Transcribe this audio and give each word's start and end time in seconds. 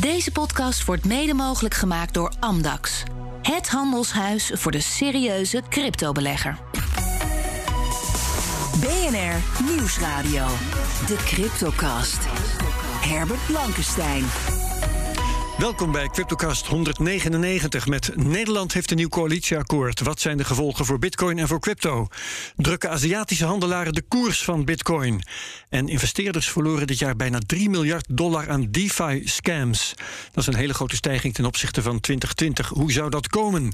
Deze 0.00 0.32
podcast 0.32 0.84
wordt 0.84 1.04
mede 1.04 1.34
mogelijk 1.34 1.74
gemaakt 1.74 2.14
door 2.14 2.32
Amdax. 2.40 3.02
Het 3.42 3.68
handelshuis 3.68 4.50
voor 4.54 4.72
de 4.72 4.80
serieuze 4.80 5.62
cryptobelegger. 5.68 6.58
BNR 8.80 9.64
Nieuwsradio. 9.74 10.46
De 11.06 11.16
Cryptocast. 11.16 12.18
Herbert 13.00 13.46
Blankenstein. 13.46 14.24
Welkom 15.60 15.92
bij 15.92 16.08
CryptoCast 16.08 16.66
199 16.66 17.86
met 17.86 18.16
Nederland 18.16 18.72
heeft 18.72 18.90
een 18.90 18.96
nieuw 18.96 19.08
coalitieakkoord. 19.08 20.00
Wat 20.00 20.20
zijn 20.20 20.36
de 20.36 20.44
gevolgen 20.44 20.84
voor 20.84 20.98
Bitcoin 20.98 21.38
en 21.38 21.48
voor 21.48 21.60
crypto? 21.60 22.06
Drukken 22.56 22.90
Aziatische 22.90 23.44
handelaren 23.44 23.92
de 23.92 24.02
koers 24.02 24.44
van 24.44 24.64
Bitcoin? 24.64 25.22
En 25.68 25.88
investeerders 25.88 26.50
verloren 26.50 26.86
dit 26.86 26.98
jaar 26.98 27.16
bijna 27.16 27.38
3 27.46 27.70
miljard 27.70 28.06
dollar 28.08 28.50
aan 28.50 28.70
DeFi-scams. 28.70 29.94
Dat 30.32 30.42
is 30.42 30.46
een 30.46 30.60
hele 30.60 30.74
grote 30.74 30.96
stijging 30.96 31.34
ten 31.34 31.44
opzichte 31.44 31.82
van 31.82 32.00
2020. 32.00 32.68
Hoe 32.68 32.92
zou 32.92 33.10
dat 33.10 33.28
komen? 33.28 33.72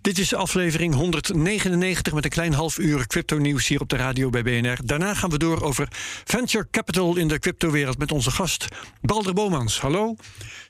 Dit 0.00 0.18
is 0.18 0.34
aflevering 0.34 0.94
199 0.94 2.12
met 2.12 2.24
een 2.24 2.30
klein 2.30 2.52
half 2.52 2.78
uur 2.78 3.06
crypto-nieuws 3.06 3.68
hier 3.68 3.80
op 3.80 3.88
de 3.88 3.96
radio 3.96 4.30
bij 4.30 4.42
BNR. 4.42 4.78
Daarna 4.84 5.14
gaan 5.14 5.30
we 5.30 5.38
door 5.38 5.62
over 5.62 5.88
venture 6.24 6.66
capital 6.70 7.16
in 7.16 7.28
de 7.28 7.38
cryptowereld 7.38 7.98
met 7.98 8.12
onze 8.12 8.30
gast 8.30 8.68
Balder 9.00 9.34
Bomans. 9.34 9.80
Hallo. 9.80 10.16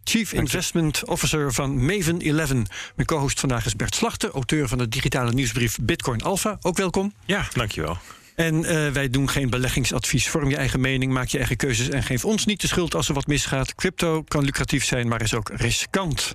Chief 0.05 0.33
Investment 0.33 0.56
Officer 0.57 1.53
van 1.53 1.85
Maven 1.85 2.21
11. 2.21 2.49
Mijn 2.95 3.07
co-host 3.07 3.41
vandaag 3.41 3.67
is 3.67 3.77
Bert 3.77 3.95
Slachten, 3.95 4.31
auteur 4.31 4.69
van 4.69 4.79
de 4.79 4.89
digitale 4.89 5.33
nieuwsbrief 5.33 5.79
Bitcoin 5.81 6.23
Alpha. 6.23 6.59
Ook 6.61 6.77
welkom. 6.77 7.13
Ja, 7.25 7.49
dankjewel. 7.53 7.99
En 8.35 8.55
uh, 8.55 8.89
wij 8.89 9.11
doen 9.11 9.31
geen 9.31 9.51
beleggingsadvies. 9.51 10.29
Vorm 10.29 10.51
je 10.51 10.57
eigen 10.57 10.81
mening, 10.81 11.13
maak 11.13 11.29
je 11.29 11.39
eigen 11.39 11.57
keuzes 11.57 11.89
en 11.89 12.03
geef 12.03 12.25
ons 12.25 12.45
niet 12.45 12.61
de 12.61 12.67
schuld 12.67 12.95
als 12.95 13.09
er 13.09 13.15
wat 13.15 13.27
misgaat. 13.27 13.75
Crypto 13.75 14.23
kan 14.23 14.45
lucratief 14.45 14.85
zijn, 14.85 15.09
maar 15.09 15.23
is 15.23 15.35
ook 15.35 15.51
riskant. 15.55 16.35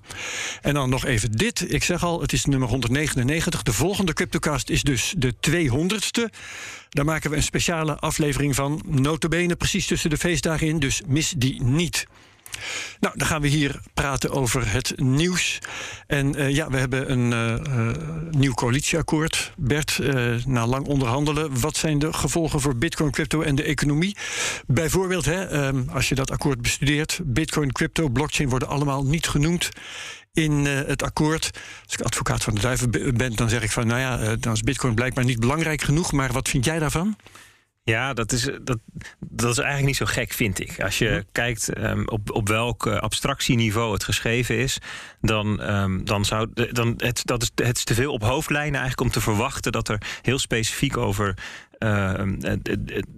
En 0.61 0.73
dan 0.73 0.89
nog 0.89 1.05
even 1.05 1.31
dit. 1.31 1.73
Ik 1.73 1.83
zeg 1.83 2.03
al, 2.03 2.21
het 2.21 2.33
is 2.33 2.45
nummer 2.45 2.69
199. 2.69 3.63
De 3.63 3.73
volgende 3.73 4.13
CryptoCast 4.13 4.69
is 4.69 4.83
dus 4.83 5.13
de 5.17 5.33
200ste. 5.49 6.37
Daar 6.89 7.05
maken 7.05 7.29
we 7.29 7.35
een 7.35 7.43
speciale 7.43 7.95
aflevering 7.99 8.55
van. 8.55 8.81
Notabene 8.85 9.55
precies 9.55 9.87
tussen 9.87 10.09
de 10.09 10.17
feestdagen 10.17 10.67
in, 10.67 10.79
dus 10.79 11.01
mis 11.07 11.33
die 11.37 11.63
niet. 11.63 12.05
Nou, 12.99 13.17
dan 13.17 13.27
gaan 13.27 13.41
we 13.41 13.47
hier 13.47 13.79
praten 13.93 14.31
over 14.31 14.71
het 14.71 14.93
nieuws. 14.99 15.59
En 16.07 16.39
uh, 16.39 16.49
ja, 16.49 16.69
we 16.69 16.77
hebben 16.77 17.11
een 17.11 17.31
uh, 17.31 17.95
nieuw 18.31 18.53
coalitieakkoord. 18.53 19.53
Bert, 19.57 19.99
na 20.45 20.67
lang 20.67 20.85
onderhandelen, 20.85 21.59
wat 21.59 21.77
zijn 21.77 21.99
de 21.99 22.13
gevolgen 22.13 22.61
voor 22.61 22.75
Bitcoin, 22.75 23.11
crypto 23.11 23.41
en 23.41 23.55
de 23.55 23.63
economie? 23.63 24.15
Bijvoorbeeld, 24.67 25.25
hè, 25.25 25.67
um, 25.67 25.89
als 25.89 26.09
je 26.09 26.15
dat 26.15 26.31
akkoord 26.31 26.61
bestudeert, 26.61 27.19
Bitcoin, 27.23 27.71
crypto, 27.71 28.09
blockchain 28.09 28.49
worden 28.49 28.67
allemaal 28.67 29.05
niet 29.05 29.27
genoemd 29.27 29.69
in 30.33 30.65
het 30.65 31.03
akkoord. 31.03 31.49
Als 31.83 31.93
ik 31.93 32.01
advocaat 32.01 32.43
van 32.43 32.55
de 32.55 32.61
duiven 32.61 32.91
ben, 33.17 33.35
dan 33.35 33.49
zeg 33.49 33.63
ik 33.63 33.71
van, 33.71 33.87
nou 33.87 33.99
ja, 33.99 34.35
dan 34.35 34.53
is 34.53 34.61
Bitcoin 34.61 34.93
blijkbaar 34.93 35.25
niet 35.25 35.39
belangrijk 35.39 35.81
genoeg. 35.81 36.11
Maar 36.11 36.31
wat 36.31 36.49
vind 36.49 36.65
jij 36.65 36.79
daarvan? 36.79 37.15
Ja, 37.91 38.13
dat 38.13 38.31
is, 38.31 38.43
dat, 38.61 38.79
dat 39.19 39.51
is 39.51 39.57
eigenlijk 39.57 39.87
niet 39.87 39.95
zo 39.95 40.05
gek, 40.05 40.33
vind 40.33 40.59
ik. 40.59 40.81
Als 40.81 40.97
je 40.97 41.07
mm 41.07 41.13
-hmm. 41.13 41.25
kijkt 41.31 41.77
um, 41.77 42.07
op, 42.07 42.31
op 42.31 42.47
welk 42.47 42.87
abstractieniveau 42.87 43.93
het 43.93 44.03
geschreven 44.03 44.57
is, 44.57 44.77
dan, 45.21 45.71
um, 45.73 46.05
dan 46.05 46.25
zou 46.25 46.49
dan 46.71 46.93
het, 46.97 47.21
dat 47.25 47.41
is, 47.41 47.51
het 47.55 47.77
is 47.77 47.83
te 47.83 47.93
veel 47.93 48.13
op 48.13 48.23
hoofdlijnen 48.23 48.79
eigenlijk 48.79 49.01
om 49.01 49.09
te 49.11 49.21
verwachten 49.21 49.71
dat 49.71 49.89
er 49.89 50.01
heel 50.21 50.39
specifiek 50.39 50.97
over 50.97 51.37
uh, 51.79 52.21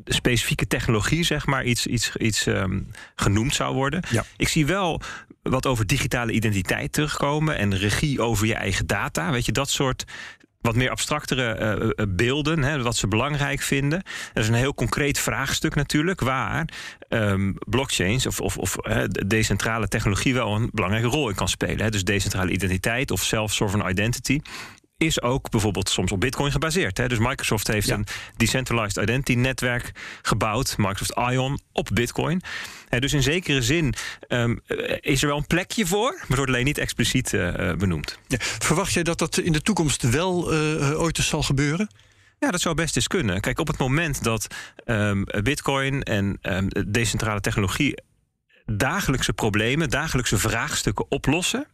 specifieke 0.06 0.68
technologie, 0.68 1.24
zeg 1.24 1.46
maar, 1.46 1.64
iets, 1.64 1.88
iets, 1.88 2.16
iets 2.16 2.46
um, 2.46 2.92
genoemd 3.16 3.56
zou 3.56 3.76
worden. 3.76 4.04
Ja. 4.10 4.26
Ik 4.38 4.48
zie 4.48 4.66
wel 4.66 5.02
wat 5.42 5.66
over 5.66 5.88
digitale 5.88 6.32
identiteit 6.32 6.92
terugkomen 6.92 7.58
en 7.58 7.78
regie 7.78 8.22
over 8.22 8.48
je 8.48 8.56
eigen 8.56 8.88
data. 8.88 9.32
Weet 9.32 9.46
je, 9.46 9.52
dat 9.52 9.70
soort 9.70 10.06
wat 10.64 10.76
meer 10.76 10.90
abstractere 10.90 11.94
uh, 11.98 12.06
beelden, 12.10 12.64
hè, 12.64 12.82
wat 12.82 12.96
ze 12.96 13.08
belangrijk 13.08 13.62
vinden. 13.62 14.04
Dat 14.34 14.44
is 14.44 14.50
een 14.50 14.56
heel 14.56 14.74
concreet 14.74 15.20
vraagstuk 15.20 15.76
natuurlijk, 15.76 16.22
waar 16.22 16.68
um, 17.10 17.58
blockchains 17.60 18.26
of, 18.26 18.42
of, 18.42 18.58
of 18.58 18.76
decentrale 19.28 19.88
technologie 19.88 20.34
wel 20.34 20.56
een 20.56 20.70
belangrijke 20.72 21.08
rol 21.08 21.30
in 21.30 21.36
kan 21.36 21.48
spelen. 21.48 21.82
Hè. 21.82 21.90
Dus 21.90 22.04
decentrale 22.04 22.52
identiteit 22.52 23.12
of 23.12 23.24
self-sovereign 23.24 23.92
identity 23.92 24.40
is 25.06 25.22
ook 25.22 25.50
bijvoorbeeld 25.50 25.90
soms 25.90 26.12
op 26.12 26.20
Bitcoin 26.20 26.52
gebaseerd. 26.52 26.98
Hè. 26.98 27.08
Dus 27.08 27.18
Microsoft 27.20 27.68
heeft 27.68 27.88
ja. 27.88 27.96
een 27.96 28.06
decentralized 28.36 29.04
identity 29.04 29.34
netwerk 29.34 29.92
gebouwd, 30.22 30.78
Microsoft 30.78 31.32
Ion, 31.32 31.60
op 31.72 31.90
Bitcoin. 31.94 32.42
Hè, 32.90 33.00
dus 33.00 33.14
in 33.14 33.24
zekere 33.24 33.62
zin 33.62 33.94
um, 34.28 34.62
is 35.00 35.22
er 35.22 35.28
wel 35.28 35.38
een 35.38 35.48
plekje 35.48 35.86
voor, 35.86 36.12
maar 36.12 36.28
het 36.28 36.36
wordt 36.36 36.52
alleen 36.52 36.66
niet 36.66 36.78
expliciet 36.78 37.34
uh, 37.34 37.74
benoemd. 37.74 38.20
Ja. 38.28 38.38
Verwacht 38.40 38.94
jij 38.94 39.04
dat 39.04 39.20
dat 39.20 39.38
in 39.38 39.52
de 39.52 39.62
toekomst 39.62 40.10
wel 40.10 40.54
uh, 40.54 41.02
ooit 41.02 41.18
eens 41.18 41.28
zal 41.28 41.44
gebeuren? 41.44 41.88
Ja, 42.40 42.52
dat 42.52 42.62
zou 42.62 42.76
best 42.76 42.96
eens 42.96 43.08
kunnen. 43.08 43.42
Kijk, 43.42 43.60
op 43.60 43.68
het 43.68 43.78
moment 43.78 44.24
dat 44.24 44.48
um, 44.86 45.26
Bitcoin 45.44 46.04
en 46.04 46.38
um, 46.42 46.68
decentrale 46.88 47.40
technologie 47.40 47.96
dagelijkse 48.78 49.34
problemen, 49.34 49.90
dagelijkse 49.90 50.38
vraagstukken 50.38 51.06
oplossen. 51.10 51.68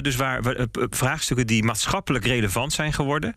Dus 0.00 0.16
waar, 0.16 0.42
waar, 0.42 0.66
vraagstukken 0.72 1.46
die 1.46 1.64
maatschappelijk 1.64 2.24
relevant 2.24 2.72
zijn 2.72 2.92
geworden, 2.92 3.34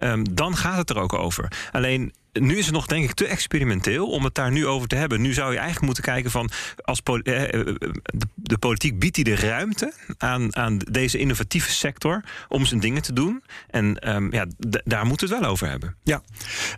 um, 0.00 0.34
dan 0.34 0.56
gaat 0.56 0.76
het 0.76 0.90
er 0.90 0.98
ook 0.98 1.12
over. 1.12 1.52
Alleen 1.72 2.12
nu 2.40 2.58
is 2.58 2.64
het 2.64 2.74
nog, 2.74 2.86
denk 2.86 3.04
ik, 3.04 3.14
te 3.14 3.26
experimenteel 3.26 4.10
om 4.10 4.24
het 4.24 4.34
daar 4.34 4.52
nu 4.52 4.66
over 4.66 4.88
te 4.88 4.96
hebben. 4.96 5.20
Nu 5.20 5.32
zou 5.32 5.50
je 5.50 5.56
eigenlijk 5.56 5.86
moeten 5.86 6.04
kijken 6.04 6.30
van. 6.30 6.50
Als 6.82 7.00
poli 7.00 7.22
de, 7.22 7.94
de, 8.34 8.58
politiek 8.58 8.98
biedt 8.98 9.14
die 9.14 9.24
de 9.24 9.36
ruimte 9.36 9.92
aan, 10.18 10.56
aan 10.56 10.78
deze 10.78 11.18
innovatieve 11.18 11.70
sector 11.70 12.24
om 12.48 12.66
zijn 12.66 12.80
dingen 12.80 13.02
te 13.02 13.12
doen. 13.12 13.42
En 13.70 14.14
um, 14.14 14.32
ja, 14.32 14.46
daar 14.84 15.06
moeten 15.06 15.28
we 15.28 15.34
het 15.34 15.42
wel 15.42 15.52
over 15.52 15.68
hebben. 15.68 15.96
Ja, 16.02 16.22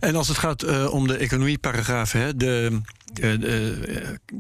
en 0.01 0.17
als 0.17 0.29
het 0.29 0.39
gaat 0.39 0.65
uh, 0.65 0.93
om 0.93 1.07
de 1.07 1.17
economieparagrafen, 1.17 2.21
hè, 2.21 2.37
de. 2.37 2.81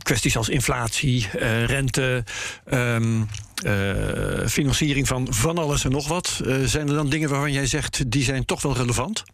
Kwesties 0.02 0.36
als 0.36 0.48
inflatie, 0.48 1.28
rente, 1.66 2.24
um, 2.72 3.28
financiering 4.48 5.06
van 5.06 5.26
van 5.30 5.58
alles 5.58 5.84
en 5.84 5.90
nog 5.90 6.08
wat. 6.08 6.40
zijn 6.64 6.88
er 6.88 6.94
dan 6.94 7.08
dingen 7.08 7.28
waarvan 7.28 7.52
jij 7.52 7.66
zegt 7.66 8.10
die 8.10 8.22
zijn 8.22 8.44
toch 8.44 8.62
wel 8.62 8.76
relevant? 8.76 9.24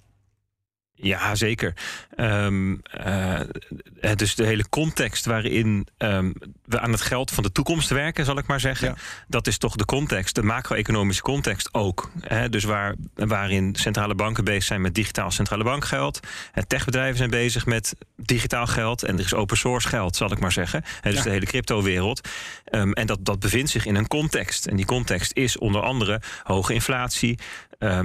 Ja, 1.03 1.35
zeker. 1.35 1.75
Um, 2.17 2.83
uh, 3.07 3.41
dus 4.17 4.35
de 4.35 4.45
hele 4.45 4.69
context 4.69 5.25
waarin 5.25 5.87
um, 5.99 6.35
we 6.65 6.81
aan 6.81 6.93
het 6.93 7.01
geld 7.01 7.31
van 7.31 7.43
de 7.43 7.53
toekomst 7.53 7.89
werken, 7.89 8.25
zal 8.25 8.39
ik 8.39 8.47
maar 8.47 8.61
zeggen. 8.61 8.89
Ja. 8.89 8.95
Dat 9.29 9.47
is 9.47 9.59
toch 9.59 9.77
de 9.77 9.85
context, 9.85 10.35
de 10.35 10.43
macro-economische 10.43 11.23
context 11.23 11.75
ook. 11.75 12.11
Hè? 12.21 12.49
Dus 12.49 12.65
waar, 12.65 12.95
waarin 13.15 13.75
centrale 13.77 14.15
banken 14.15 14.45
bezig 14.45 14.63
zijn 14.63 14.81
met 14.81 14.95
digitaal 14.95 15.31
centrale 15.31 15.65
bankgeld. 15.65 16.21
En 16.53 16.67
techbedrijven 16.67 17.17
zijn 17.17 17.31
bezig 17.31 17.67
met 17.67 17.95
digitaal 18.17 18.67
geld. 18.67 19.03
En 19.03 19.19
er 19.19 19.25
is 19.25 19.35
open 19.35 19.57
source 19.57 19.89
geld, 19.89 20.17
zal 20.17 20.33
ik 20.33 20.41
maar 20.41 20.53
zeggen. 20.53 20.85
Hè? 21.01 21.11
Dus 21.11 21.19
ja. 21.19 21.25
de 21.25 21.31
hele 21.31 21.47
crypto-wereld. 21.47 22.29
Um, 22.71 22.93
en 22.93 23.07
dat, 23.07 23.25
dat 23.25 23.41
bevindt 23.41 23.71
zich 23.71 23.87
in 23.87 23.95
een 23.95 24.09
context. 24.09 24.67
En 24.67 24.77
die 24.77 24.87
context 24.87 25.33
is 25.37 25.59
onder 25.59 25.83
andere 25.83 26.21
hoge 26.43 26.75
inflatie, 26.75 27.39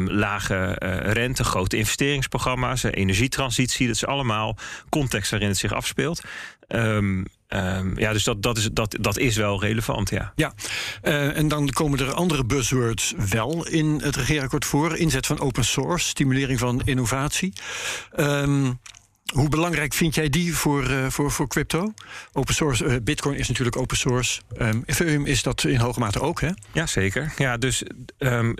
lage 0.05 0.81
uh, 0.83 1.11
rente, 1.11 1.43
grote 1.43 1.77
investeringsprogramma's, 1.77 2.83
energietransitie. 2.91 3.87
Dat 3.87 3.95
is 3.95 4.05
allemaal 4.05 4.57
context 4.89 5.31
waarin 5.31 5.49
het 5.49 5.57
zich 5.57 5.73
afspeelt. 5.73 6.21
Um, 6.67 7.25
Um, 7.49 7.99
ja, 7.99 8.13
dus 8.13 8.23
dat, 8.23 8.43
dat, 8.43 8.57
is, 8.57 8.69
dat, 8.71 8.97
dat 9.01 9.17
is 9.17 9.35
wel 9.35 9.61
relevant, 9.61 10.09
ja. 10.09 10.33
Ja, 10.35 10.53
uh, 11.03 11.37
en 11.37 11.47
dan 11.47 11.69
komen 11.69 11.99
er 11.99 12.13
andere 12.13 12.45
buzzwords 12.45 13.13
wel 13.29 13.67
in 13.67 13.99
het 14.03 14.15
regeerakkoord 14.15 14.65
voor. 14.65 14.97
Inzet 14.97 15.25
van 15.25 15.39
open 15.39 15.65
source, 15.65 16.07
stimulering 16.07 16.59
van 16.59 16.81
innovatie. 16.85 17.53
Um, 18.19 18.79
hoe 19.33 19.49
belangrijk 19.49 19.93
vind 19.93 20.15
jij 20.15 20.29
die 20.29 20.55
voor, 20.55 20.89
uh, 20.89 21.09
voor, 21.09 21.31
voor 21.31 21.47
crypto? 21.47 21.93
Open 22.33 22.53
source, 22.53 22.85
uh, 22.85 22.95
Bitcoin 23.03 23.37
is 23.37 23.47
natuurlijk 23.47 23.77
open 23.77 23.97
source. 23.97 24.41
Um, 24.57 24.83
Ethereum 24.85 25.25
is 25.25 25.43
dat 25.43 25.63
in 25.63 25.79
hoge 25.79 25.99
mate 25.99 26.19
ook, 26.19 26.41
hè? 26.41 26.49
Ja, 26.71 26.85
zeker. 26.85 27.33
Ja, 27.37 27.57
dus 27.57 27.83
um, 28.17 28.55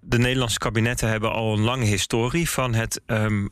de 0.00 0.18
Nederlandse 0.18 0.58
kabinetten 0.58 1.08
hebben 1.08 1.32
al 1.32 1.52
een 1.52 1.60
lange 1.60 1.84
historie 1.84 2.50
van 2.50 2.74
het. 2.74 3.00
Um, 3.06 3.50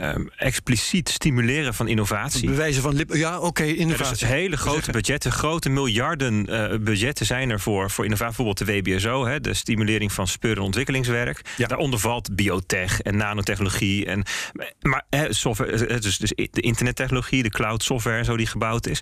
Um, 0.00 0.30
expliciet 0.36 1.08
stimuleren 1.08 1.74
van 1.74 1.88
innovatie. 1.88 2.48
Bewijzen 2.48 2.82
van 2.82 3.04
ja, 3.08 3.36
oké, 3.36 3.46
okay, 3.46 3.70
innovatie. 3.70 4.04
Ja, 4.04 4.10
dus 4.10 4.28
hele 4.28 4.56
grote 4.56 4.90
budgetten, 4.90 5.32
grote 5.32 5.68
miljarden 5.68 6.50
uh, 6.50 6.78
budgetten 6.78 7.26
zijn 7.26 7.50
er 7.50 7.60
voor, 7.60 7.90
voor 7.90 8.04
innovatie. 8.04 8.36
Bijvoorbeeld 8.36 8.84
de 8.84 8.92
WBSO, 8.92 9.26
hè, 9.26 9.40
de 9.40 9.54
stimulering 9.54 10.12
van 10.12 10.26
speur- 10.26 10.56
en 10.56 10.62
ontwikkelingswerk. 10.62 11.40
Ja. 11.56 11.66
Daaronder 11.66 11.98
valt 11.98 12.34
biotech 12.34 13.00
en 13.00 13.16
nanotechnologie. 13.16 14.06
En, 14.06 14.22
maar 14.80 15.04
hè, 15.10 15.32
software, 15.32 15.98
dus, 16.00 16.18
dus 16.18 16.32
de 16.50 16.60
internettechnologie, 16.60 17.42
de 17.42 17.50
cloud 17.50 17.82
software 17.82 18.24
zo 18.24 18.36
die 18.36 18.46
gebouwd 18.46 18.86
is. 18.86 19.00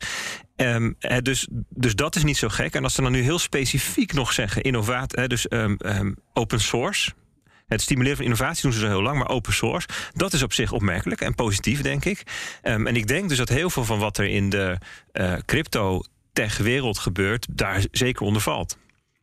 Um, 0.57 0.97
dus, 1.23 1.49
dus 1.69 1.95
dat 1.95 2.17
is 2.17 2.25
niet 2.25 2.37
zo 2.37 2.49
gek. 2.49 2.75
En 2.75 2.83
als 2.83 2.95
ze 2.95 3.03
dan 3.03 3.13
nu 3.13 3.23
heel 3.23 3.39
specifiek 3.39 4.13
nog 4.13 4.33
zeggen, 4.33 4.63
innovatie, 4.63 5.29
dus 5.29 5.47
um, 5.51 5.77
um, 5.87 6.17
open 6.33 6.61
source. 6.61 7.13
Het 7.73 7.81
stimuleren 7.81 8.17
van 8.17 8.25
innovatie 8.25 8.63
doen 8.63 8.73
ze 8.73 8.79
zo 8.79 8.87
heel 8.87 9.03
lang, 9.03 9.19
maar 9.19 9.29
open 9.29 9.53
source, 9.53 9.89
dat 10.13 10.33
is 10.33 10.43
op 10.43 10.53
zich 10.53 10.73
opmerkelijk 10.73 11.21
en 11.21 11.35
positief, 11.35 11.81
denk 11.81 12.05
ik. 12.05 12.23
Um, 12.63 12.87
en 12.87 12.97
ik 12.97 13.07
denk 13.07 13.29
dus 13.29 13.39
dat 13.39 13.49
heel 13.49 13.71
veel 13.71 13.85
van 13.85 13.99
wat 13.99 14.19
er 14.19 14.25
in 14.25 14.51
de 14.51 14.79
uh, 15.13 15.35
crypto 15.47 16.03
tech-wereld 16.33 16.99
gebeurt, 16.99 17.47
daar 17.51 17.85
zeker 17.91 18.27
onder 18.27 18.43
valt. 18.43 18.79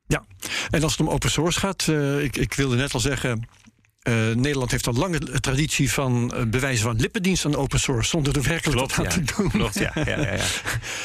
Ja, 0.07 0.25
en 0.69 0.83
als 0.83 0.91
het 0.91 1.01
om 1.01 1.09
open 1.09 1.31
source 1.31 1.59
gaat, 1.59 1.87
uh, 1.89 2.23
ik, 2.23 2.37
ik 2.37 2.53
wilde 2.53 2.75
net 2.75 2.93
al 2.93 2.99
zeggen. 2.99 3.47
Uh, 4.09 4.35
Nederland 4.35 4.71
heeft 4.71 4.87
al 4.87 4.93
lange 4.93 5.19
traditie 5.39 5.91
van 5.91 6.33
uh, 6.35 6.43
bewijzen 6.43 6.83
van 6.83 6.95
lippendienst 6.95 7.45
aan 7.45 7.55
open 7.55 7.79
source, 7.79 8.09
zonder 8.09 8.35
er 8.35 8.43
werkelijk 8.43 8.77
Klopt, 8.77 8.95
wat 8.95 9.05
aan 9.05 9.19
ja. 9.19 9.25
te 9.25 9.33
doen. 9.35 9.51
Klopt, 9.51 9.79
ja. 9.79 9.91
ja, 9.95 10.03
ja, 10.05 10.33
ja. 10.33 10.43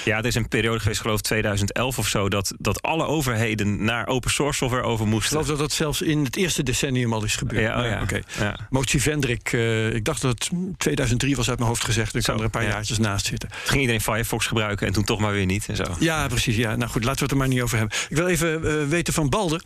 ja, 0.04 0.18
er 0.18 0.26
is 0.26 0.34
een 0.34 0.48
periode 0.48 0.80
geweest, 0.80 1.00
geloof 1.00 1.18
ik 1.18 1.24
2011 1.24 1.98
of 1.98 2.08
zo, 2.08 2.28
dat, 2.28 2.54
dat 2.58 2.82
alle 2.82 3.06
overheden 3.06 3.84
naar 3.84 4.06
open 4.06 4.30
source 4.30 4.58
software 4.58 4.82
over 4.82 5.04
Ik 5.04 5.12
moesten. 5.12 5.30
geloof 5.30 5.46
dat 5.46 5.58
dat 5.58 5.72
zelfs 5.72 6.02
in 6.02 6.24
het 6.24 6.36
eerste 6.36 6.62
decennium 6.62 7.12
al 7.12 7.24
is 7.24 7.36
gebeurd. 7.36 7.62
Ja, 7.62 7.80
oh 7.80 7.86
ja. 7.86 8.20
Ja. 8.38 8.58
Motie 8.70 9.02
Vendrik, 9.02 9.52
uh, 9.52 9.94
ik 9.94 10.04
dacht 10.04 10.22
dat 10.22 10.30
het 10.30 10.50
2003 10.78 11.36
was 11.36 11.48
uit 11.48 11.58
mijn 11.58 11.70
hoofd 11.70 11.84
gezegd. 11.84 12.14
Ik 12.14 12.22
Zo, 12.22 12.26
kan 12.32 12.38
er 12.38 12.44
een 12.44 12.50
paar 12.50 12.62
ja. 12.62 12.68
jaartjes 12.68 12.98
naast 12.98 13.26
zitten. 13.26 13.48
Toen 13.48 13.58
ging 13.64 13.80
iedereen 13.80 14.00
Firefox 14.00 14.46
gebruiken 14.46 14.86
en 14.86 14.92
toen 14.92 15.04
toch 15.04 15.20
maar 15.20 15.32
weer 15.32 15.46
niet. 15.46 15.66
En 15.68 15.76
zo. 15.76 15.84
Ja, 15.98 16.26
precies. 16.26 16.56
Ja. 16.56 16.76
Nou 16.76 16.90
goed, 16.90 17.04
laten 17.04 17.18
we 17.18 17.22
het 17.22 17.32
er 17.32 17.36
maar 17.38 17.48
niet 17.48 17.60
over 17.60 17.78
hebben. 17.78 17.98
Ik 18.08 18.16
wil 18.16 18.26
even 18.26 18.88
weten 18.88 19.12
van 19.14 19.28
Balder. 19.28 19.62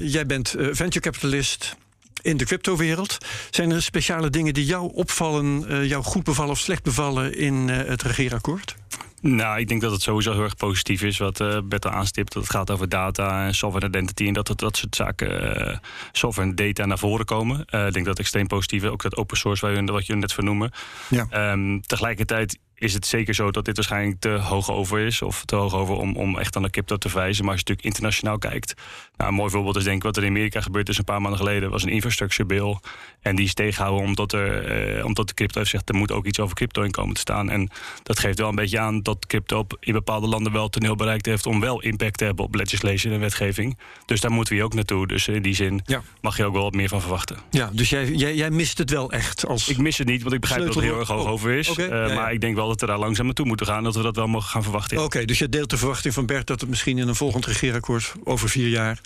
Jij 0.00 0.26
bent 0.26 0.54
venture 0.58 1.00
capitalist 1.00 1.76
in 2.24 2.36
de 2.36 2.44
cryptowereld. 2.44 3.18
Zijn 3.50 3.70
er 3.70 3.82
speciale 3.82 4.30
dingen 4.30 4.54
die 4.54 4.64
jou 4.64 4.92
opvallen, 4.94 5.64
uh, 5.68 5.88
jou 5.88 6.02
goed 6.02 6.24
bevallen 6.24 6.50
of 6.50 6.58
slecht 6.58 6.82
bevallen 6.82 7.36
in 7.36 7.68
uh, 7.68 7.76
het 7.76 8.02
regeerakkoord? 8.02 8.76
Nou, 9.20 9.58
ik 9.58 9.68
denk 9.68 9.80
dat 9.80 9.92
het 9.92 10.02
sowieso 10.02 10.32
heel 10.32 10.42
erg 10.42 10.56
positief 10.56 11.02
is 11.02 11.18
wat 11.18 11.40
uh, 11.40 11.58
Bert 11.64 11.84
al 11.84 11.90
aanstipt. 11.90 12.32
Dat 12.32 12.42
het 12.42 12.52
gaat 12.52 12.70
over 12.70 12.88
data 12.88 13.46
en 13.46 13.54
software 13.54 13.86
identity 13.86 14.26
en 14.26 14.32
dat 14.32 14.48
het, 14.48 14.58
dat 14.58 14.76
soort 14.76 14.96
zaken, 14.96 15.60
uh, 15.68 15.76
software 16.12 16.48
en 16.48 16.54
data 16.54 16.86
naar 16.86 16.98
voren 16.98 17.24
komen. 17.24 17.56
Uh, 17.56 17.86
ik 17.86 17.92
denk 17.92 17.94
dat 17.94 18.06
het 18.06 18.18
extreem 18.18 18.46
positief 18.46 18.82
is. 18.82 18.88
Ook 18.88 19.02
dat 19.02 19.16
open 19.16 19.36
source, 19.36 19.66
waar 19.66 19.74
je, 19.74 19.92
wat 19.92 20.06
je 20.06 20.16
net 20.16 20.32
vernoemen. 20.32 20.70
Ja. 21.08 21.52
Um, 21.52 21.82
tegelijkertijd 21.86 22.58
is 22.74 22.94
het 22.94 23.06
zeker 23.06 23.34
zo 23.34 23.50
dat 23.50 23.64
dit 23.64 23.76
waarschijnlijk 23.76 24.20
te 24.20 24.28
hoog 24.28 24.70
over 24.70 25.00
is. 25.00 25.22
Of 25.22 25.44
te 25.44 25.56
hoog 25.56 25.74
over 25.74 25.94
om, 25.94 26.16
om 26.16 26.38
echt 26.38 26.56
aan 26.56 26.62
de 26.62 26.70
crypto 26.70 26.96
te 26.96 27.08
wijzen. 27.14 27.44
Maar 27.44 27.52
als 27.52 27.62
je 27.64 27.68
natuurlijk 27.68 27.86
internationaal 27.86 28.38
kijkt. 28.38 28.74
Nou, 29.16 29.30
een 29.30 29.36
mooi 29.36 29.50
voorbeeld 29.50 29.76
is 29.76 29.84
denk 29.84 29.96
ik 29.96 30.02
wat 30.02 30.16
er 30.16 30.22
in 30.22 30.28
Amerika 30.28 30.60
gebeurd 30.60 30.88
is 30.88 30.98
een 30.98 31.04
paar 31.04 31.20
maanden 31.20 31.38
geleden. 31.38 31.70
was 31.70 31.82
een 31.82 31.88
infrastructure 31.88 32.44
bill. 32.44 32.78
En 33.20 33.36
die 33.36 33.44
is 33.44 33.54
tegengehouden 33.54 34.06
omdat, 34.06 34.32
er, 34.32 34.96
uh, 34.96 35.04
omdat 35.04 35.28
de 35.28 35.34
crypto 35.34 35.58
heeft 35.58 35.70
gezegd... 35.70 35.88
er 35.88 35.94
moet 35.94 36.12
ook 36.12 36.26
iets 36.26 36.40
over 36.40 36.56
crypto 36.56 36.82
in 36.82 36.90
komen 36.90 37.14
te 37.14 37.20
staan. 37.20 37.50
En 37.50 37.70
dat 38.02 38.18
geeft 38.18 38.38
wel 38.38 38.48
een 38.48 38.54
beetje 38.54 38.78
aan 38.78 39.02
dat 39.02 39.26
crypto 39.26 39.66
in 39.80 39.92
bepaalde 39.92 40.26
landen 40.26 40.52
wel 40.52 40.68
toneel 40.68 40.96
bereikt 40.96 41.26
heeft... 41.26 41.46
om 41.46 41.60
wel 41.60 41.82
impact 41.82 42.18
te 42.18 42.24
hebben 42.24 42.44
op 42.44 42.54
legislation 42.54 43.12
en 43.12 43.20
wetgeving. 43.20 43.78
Dus 44.06 44.20
daar 44.20 44.30
moeten 44.30 44.56
we 44.56 44.62
ook 44.62 44.74
naartoe. 44.74 45.06
Dus 45.06 45.28
in 45.28 45.42
die 45.42 45.54
zin 45.54 45.80
ja. 45.86 46.02
mag 46.20 46.36
je 46.36 46.44
ook 46.44 46.52
wel 46.52 46.62
wat 46.62 46.74
meer 46.74 46.88
van 46.88 47.00
verwachten. 47.00 47.36
Ja, 47.50 47.70
dus 47.72 47.90
jij, 47.90 48.10
jij, 48.10 48.34
jij 48.34 48.50
mist 48.50 48.78
het 48.78 48.90
wel 48.90 49.10
echt 49.10 49.46
als 49.46 49.68
Ik 49.68 49.78
mis 49.78 49.98
het 49.98 50.06
niet, 50.06 50.22
want 50.22 50.34
ik 50.34 50.40
begrijp 50.40 50.64
dat 50.64 50.74
het 50.74 50.84
heel 50.84 50.98
erg 50.98 51.08
hoog 51.08 51.24
Oh, 51.24 51.30
over 51.30 51.52
is. 51.52 51.68
Uh, 51.68 51.88
Ja, 51.88 52.06
ja. 52.06 52.14
Maar 52.14 52.32
ik 52.32 52.40
denk 52.40 52.54
wel 52.54 52.63
dat 52.68 52.80
we 52.80 52.86
daar 52.86 52.98
langzaam 52.98 53.26
naartoe 53.26 53.46
moeten 53.46 53.66
gaan. 53.66 53.84
Dat 53.84 53.94
we 53.94 54.02
dat 54.02 54.16
wel 54.16 54.26
mogen 54.26 54.48
gaan 54.48 54.62
verwachten. 54.62 54.96
Oké, 54.96 55.06
okay, 55.06 55.24
dus 55.24 55.38
je 55.38 55.48
deelt 55.48 55.70
de 55.70 55.76
verwachting 55.76 56.14
van 56.14 56.26
Bert 56.26 56.46
dat 56.46 56.60
het 56.60 56.70
misschien 56.70 56.98
in 56.98 57.08
een 57.08 57.14
volgend 57.14 57.46
regeerakkoord 57.46 58.12
over 58.24 58.48
vier 58.48 58.68
jaar 58.68 59.00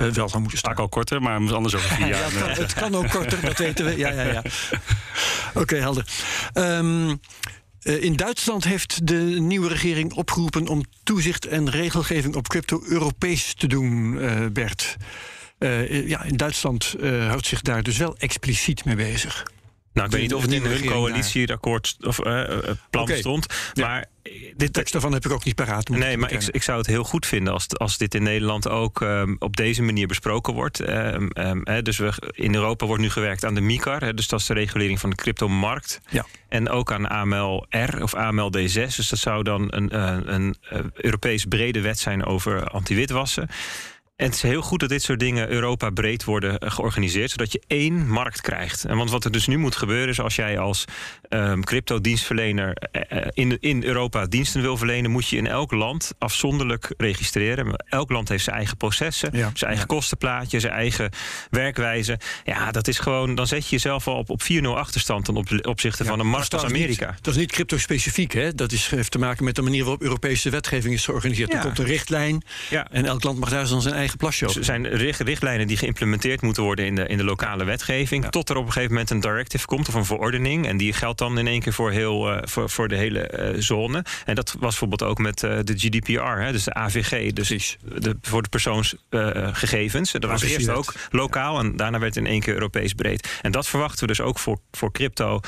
uh, 0.00 0.08
wel 0.08 0.28
zou 0.28 0.40
moeten 0.40 0.58
staan. 0.58 0.70
Vaak 0.70 0.80
al 0.80 0.88
korter, 0.88 1.22
maar 1.22 1.54
anders 1.54 1.74
over 1.74 1.88
vier 1.88 2.06
jaar. 2.06 2.18
ja, 2.18 2.24
het, 2.24 2.38
kan, 2.38 2.62
het 2.64 2.74
kan 2.74 2.94
ook 2.94 3.10
korter, 3.10 3.40
dat 3.40 3.58
weten 3.58 3.84
we. 3.84 3.96
Ja, 3.96 4.10
ja, 4.10 4.22
ja. 4.22 4.42
Oké, 5.48 5.60
okay, 5.60 5.78
helder. 5.78 6.04
Um, 6.54 7.20
uh, 7.82 8.02
in 8.02 8.16
Duitsland 8.16 8.64
heeft 8.64 9.06
de 9.06 9.36
nieuwe 9.38 9.68
regering 9.68 10.12
opgeroepen 10.12 10.68
om 10.68 10.82
toezicht 11.02 11.46
en 11.46 11.70
regelgeving 11.70 12.34
op 12.34 12.48
crypto 12.48 12.82
Europees 12.84 13.54
te 13.54 13.66
doen, 13.66 14.14
uh, 14.14 14.46
Bert. 14.52 14.96
Ja, 15.88 16.22
in 16.22 16.36
Duitsland 16.36 16.96
houdt 17.00 17.46
zich 17.46 17.60
daar 17.60 17.82
dus 17.82 17.96
wel 17.96 18.16
expliciet 18.16 18.84
mee 18.84 18.96
bezig. 18.96 19.44
Nou, 19.92 20.06
ik 20.06 20.12
weet 20.12 20.22
niet 20.22 20.34
of 20.34 20.42
het 20.42 20.52
in 20.52 20.64
hun 20.64 20.84
coalitieakkoord 20.84 21.96
of 22.00 22.18
uh, 22.18 22.44
plan 22.90 23.02
okay. 23.02 23.18
stond. 23.18 23.46
Ja. 23.72 23.86
Maar 23.86 24.06
dit 24.56 24.72
tekst 24.72 24.92
daarvan 24.92 25.12
heb 25.12 25.24
ik 25.24 25.32
ook 25.32 25.44
niet 25.44 25.54
paraat. 25.54 25.88
Nee, 25.88 26.16
maar 26.16 26.32
ik, 26.32 26.42
ik, 26.42 26.62
zou 26.62 26.78
het 26.78 26.86
heel 26.86 27.04
goed 27.04 27.26
vinden 27.26 27.52
als, 27.52 27.78
als 27.78 27.98
dit 27.98 28.14
in 28.14 28.22
Nederland 28.22 28.68
ook 28.68 29.00
um, 29.00 29.36
op 29.38 29.56
deze 29.56 29.82
manier 29.82 30.06
besproken 30.06 30.54
wordt. 30.54 30.88
Um, 30.88 31.30
um, 31.34 31.60
hè, 31.64 31.82
dus 31.82 31.98
we, 31.98 32.12
in 32.30 32.54
Europa 32.54 32.86
wordt 32.86 33.02
nu 33.02 33.10
gewerkt 33.10 33.44
aan 33.44 33.54
de 33.54 33.60
MICAR, 33.60 34.14
dus 34.14 34.28
dat 34.28 34.40
is 34.40 34.46
de 34.46 34.54
regulering 34.54 35.00
van 35.00 35.10
de 35.10 35.16
cryptomarkt. 35.16 36.00
Ja. 36.10 36.26
En 36.48 36.68
ook 36.68 36.92
aan 36.92 37.08
AML-R 37.08 38.02
of 38.02 38.14
AML-D6. 38.14 38.72
Dus 38.72 39.08
dat 39.08 39.18
zou 39.18 39.42
dan 39.42 39.66
een, 39.70 39.98
een, 39.98 40.34
een, 40.34 40.56
een 40.68 40.90
Europees 40.94 41.44
brede 41.44 41.80
wet 41.80 41.98
zijn 41.98 42.24
over 42.24 42.64
anti-witwassen. 42.64 43.48
En 44.20 44.26
het 44.26 44.34
is 44.34 44.42
heel 44.42 44.62
goed 44.62 44.80
dat 44.80 44.88
dit 44.88 45.02
soort 45.02 45.18
dingen 45.18 45.48
Europa 45.48 45.90
breed 45.90 46.24
worden 46.24 46.70
georganiseerd, 46.72 47.30
zodat 47.30 47.52
je 47.52 47.62
één 47.66 48.08
markt 48.08 48.40
krijgt. 48.40 48.84
En 48.84 48.96
want 48.96 49.10
wat 49.10 49.24
er 49.24 49.30
dus 49.30 49.46
nu 49.46 49.58
moet 49.58 49.76
gebeuren, 49.76 50.08
is 50.08 50.20
als 50.20 50.36
jij 50.36 50.58
als 50.58 50.84
um, 51.28 51.64
crypto-dienstverlener 51.64 52.76
in, 53.30 53.60
in 53.60 53.84
Europa 53.84 54.26
diensten 54.26 54.62
wil 54.62 54.76
verlenen, 54.76 55.10
moet 55.10 55.28
je 55.28 55.36
in 55.36 55.46
elk 55.46 55.72
land 55.72 56.12
afzonderlijk 56.18 56.94
registreren. 56.96 57.84
Elk 57.88 58.10
land 58.10 58.28
heeft 58.28 58.44
zijn 58.44 58.56
eigen 58.56 58.76
processen, 58.76 59.30
ja. 59.32 59.50
zijn 59.54 59.70
eigen 59.70 59.88
kostenplaatje, 59.88 60.60
zijn 60.60 60.72
eigen 60.72 61.10
werkwijze. 61.50 62.18
Ja, 62.44 62.70
dat 62.70 62.88
is 62.88 62.98
gewoon, 62.98 63.34
dan 63.34 63.46
zet 63.46 63.64
je 63.64 63.70
jezelf 63.70 64.08
al 64.08 64.16
op, 64.16 64.30
op 64.30 64.42
4-0 64.42 64.46
achterstand 64.64 65.24
ten 65.24 65.36
op, 65.36 65.48
opzichte 65.62 66.02
ja, 66.02 66.08
van 66.08 66.20
een 66.20 66.28
markt 66.28 66.54
als 66.54 66.64
Amerika. 66.64 67.10
Niet, 67.10 67.24
dat 67.24 67.34
is 67.34 67.40
niet 67.40 67.52
crypto-specifiek, 67.52 68.32
hè? 68.32 68.54
Dat 68.54 68.72
is, 68.72 68.88
heeft 68.88 69.10
te 69.10 69.18
maken 69.18 69.44
met 69.44 69.54
de 69.54 69.62
manier 69.62 69.82
waarop 69.82 70.02
Europese 70.02 70.50
wetgeving 70.50 70.94
is 70.94 71.04
georganiseerd. 71.04 71.52
Er 71.52 71.60
komt 71.60 71.78
een 71.78 71.84
richtlijn 71.84 72.42
en 72.90 73.04
elk 73.04 73.22
land 73.22 73.38
mag 73.38 73.48
daar 73.48 73.68
dan 73.68 73.82
zijn 73.82 73.94
eigen 73.94 74.09
plasje 74.16 74.46
Er 74.46 74.64
zijn 74.64 74.86
richtlijnen 74.86 75.66
die 75.66 75.76
geïmplementeerd 75.76 76.42
moeten 76.42 76.62
worden 76.62 76.86
in 76.86 76.94
de, 76.94 77.06
in 77.06 77.16
de 77.16 77.24
lokale 77.24 77.64
wetgeving. 77.64 78.24
Ja. 78.24 78.30
Tot 78.30 78.48
er 78.48 78.56
op 78.56 78.66
een 78.66 78.72
gegeven 78.72 78.92
moment 78.92 79.10
een 79.10 79.20
directive 79.20 79.66
komt 79.66 79.88
of 79.88 79.94
een 79.94 80.04
verordening. 80.04 80.66
En 80.66 80.76
die 80.76 80.92
geldt 80.92 81.18
dan 81.18 81.38
in 81.38 81.46
één 81.46 81.60
keer 81.60 81.72
voor, 81.72 81.90
heel, 81.90 82.32
uh, 82.32 82.38
voor, 82.42 82.70
voor 82.70 82.88
de 82.88 82.96
hele 82.96 83.52
uh, 83.54 83.60
zone. 83.60 84.04
En 84.24 84.34
dat 84.34 84.48
was 84.50 84.60
bijvoorbeeld 84.60 85.02
ook 85.02 85.18
met 85.18 85.42
uh, 85.42 85.58
de 85.64 85.74
GDPR, 85.76 86.40
hè, 86.40 86.52
dus 86.52 86.64
de 86.64 86.74
AVG. 86.74 87.32
Dus 87.32 87.78
de, 87.98 88.16
voor 88.22 88.42
de 88.42 88.48
persoonsgegevens. 88.48 90.12
dat 90.12 90.24
was 90.24 90.42
eerst 90.42 90.68
ook 90.68 90.94
lokaal 91.10 91.58
en 91.58 91.76
daarna 91.76 91.98
werd 91.98 92.14
het 92.14 92.24
in 92.24 92.30
één 92.30 92.40
keer 92.40 92.54
Europees 92.54 92.92
breed. 92.92 93.38
En 93.42 93.52
dat 93.52 93.66
verwachten 93.66 94.00
we 94.00 94.06
dus 94.06 94.20
ook 94.20 94.38
voor, 94.38 94.58
voor 94.70 94.92
crypto. 94.92 95.40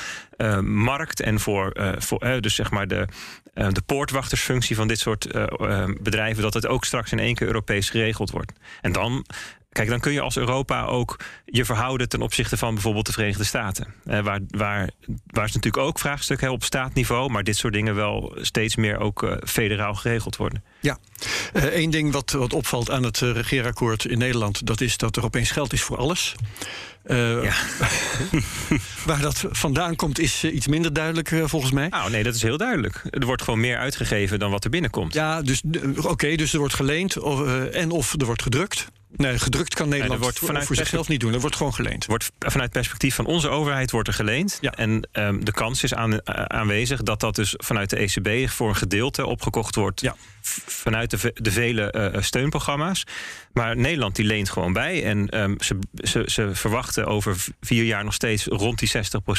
Uh, 0.43 0.59
markt 0.59 1.21
en 1.21 1.41
voor, 1.41 1.77
uh, 1.81 1.93
voor 1.99 2.25
uh, 2.25 2.39
dus 2.41 2.55
zeg 2.55 2.71
maar 2.71 2.87
de, 2.87 3.07
de 3.55 3.83
poortwachtersfunctie 3.87 4.77
van 4.77 4.89
dit 4.89 4.99
soort 4.99 5.29
bedrijven, 6.03 6.43
dat 6.43 6.55
het 6.55 6.67
ook 6.67 6.85
straks 6.85 7.13
in 7.13 7.19
één 7.19 7.35
keer 7.35 7.47
Europees 7.47 7.91
geregeld 7.91 8.31
wordt. 8.31 8.53
En 8.81 8.93
dan. 8.93 9.25
Kijk, 9.73 9.89
dan 9.89 10.01
kun 10.01 10.13
je 10.13 10.21
als 10.21 10.37
Europa 10.37 10.85
ook 10.85 11.21
je 11.45 11.65
verhouden 11.65 12.09
ten 12.09 12.23
opzichte 12.23 12.57
van 12.57 12.75
bijvoorbeeld 12.75 13.07
de 13.07 13.13
Verenigde 13.13 13.45
Staten. 13.45 13.95
Eh, 14.05 14.21
waar, 14.21 14.41
waar, 14.49 14.91
waar 15.27 15.45
is 15.45 15.53
natuurlijk 15.53 15.83
ook 15.87 15.99
vraagstukken 15.99 16.51
op 16.51 16.65
staatniveau, 16.65 17.31
maar 17.31 17.45
dit 17.45 17.57
soort 17.57 17.73
dingen 17.73 17.95
wel 17.95 18.33
steeds 18.37 18.77
meer 18.77 18.99
ook 18.99 19.39
federaal 19.45 19.95
geregeld 19.95 20.37
worden. 20.37 20.65
Ja, 20.81 20.99
Eén 21.53 21.85
uh, 21.85 21.91
ding 21.91 22.13
wat, 22.13 22.31
wat 22.31 22.53
opvalt 22.53 22.91
aan 22.91 23.03
het 23.03 23.21
uh, 23.21 23.31
regeerakkoord 23.33 24.05
in 24.05 24.19
Nederland, 24.19 24.67
dat 24.67 24.81
is 24.81 24.97
dat 24.97 25.17
er 25.17 25.25
opeens 25.25 25.51
geld 25.51 25.73
is 25.73 25.83
voor 25.83 25.97
alles. 25.97 26.35
Uh, 27.07 27.43
ja. 27.43 27.55
waar 29.07 29.21
dat 29.21 29.45
vandaan 29.51 29.97
komt 29.97 30.19
is 30.19 30.45
iets 30.45 30.67
minder 30.67 30.93
duidelijk 30.93 31.31
uh, 31.31 31.45
volgens 31.47 31.73
mij. 31.73 31.89
Nou 31.89 32.11
nee, 32.11 32.23
dat 32.23 32.35
is 32.35 32.43
heel 32.43 32.57
duidelijk. 32.57 33.03
Er 33.11 33.27
wordt 33.27 33.43
gewoon 33.43 33.61
meer 33.61 33.77
uitgegeven 33.77 34.39
dan 34.39 34.51
wat 34.51 34.65
er 34.65 34.71
binnenkomt. 34.71 35.15
Ja, 35.15 35.43
dus 35.43 35.63
oké, 35.97 36.09
okay, 36.09 36.37
dus 36.37 36.53
er 36.53 36.59
wordt 36.59 36.75
geleend 36.75 37.19
of, 37.19 37.47
en 37.71 37.91
of 37.91 38.15
er 38.19 38.27
wordt 38.27 38.43
gedrukt. 38.43 38.87
Nee, 39.17 39.39
gedrukt 39.39 39.75
kan 39.75 39.89
Nederland 39.89 40.21
nee, 40.21 40.23
wordt 40.23 40.39
vanuit 40.39 40.67
voor 40.67 40.77
zichzelf 40.77 41.09
niet 41.09 41.21
doen. 41.21 41.33
Er 41.35 41.41
wordt 41.41 41.57
gewoon 41.57 41.75
geleend. 41.75 42.07
Wordt, 42.07 42.31
vanuit 42.39 42.71
perspectief 42.71 43.15
van 43.15 43.27
onze 43.27 43.49
overheid 43.49 43.91
wordt 43.91 44.09
er 44.09 44.15
geleend. 44.15 44.59
Ja. 44.61 44.73
En 44.73 45.09
um, 45.13 45.45
de 45.45 45.53
kans 45.53 45.83
is 45.83 45.95
aan, 45.95 46.29
aanwezig 46.51 47.03
dat 47.03 47.21
dat 47.21 47.35
dus 47.35 47.55
vanuit 47.57 47.91
de 47.91 47.97
ECB 47.97 48.51
voor 48.51 48.69
een 48.69 48.77
gedeelte 48.77 49.27
opgekocht 49.27 49.75
wordt. 49.75 50.01
Ja. 50.01 50.17
Vanuit 50.67 51.11
de, 51.11 51.31
de 51.35 51.53
vele 51.53 52.13
uh, 52.15 52.23
steunprogramma's. 52.23 53.05
Maar 53.53 53.77
Nederland 53.77 54.17
die 54.17 54.25
leent 54.25 54.51
gewoon 54.51 54.73
bij. 54.73 55.05
En 55.05 55.41
um, 55.41 55.57
ze, 55.61 55.79
ze, 55.95 56.23
ze, 56.27 56.51
verwachten 56.55 57.07
over 57.07 57.37
vier 57.61 57.85
jaar 57.85 58.05
nog 58.05 58.15
steeds 58.15 58.45
rond 58.47 58.79
die 58.79 58.91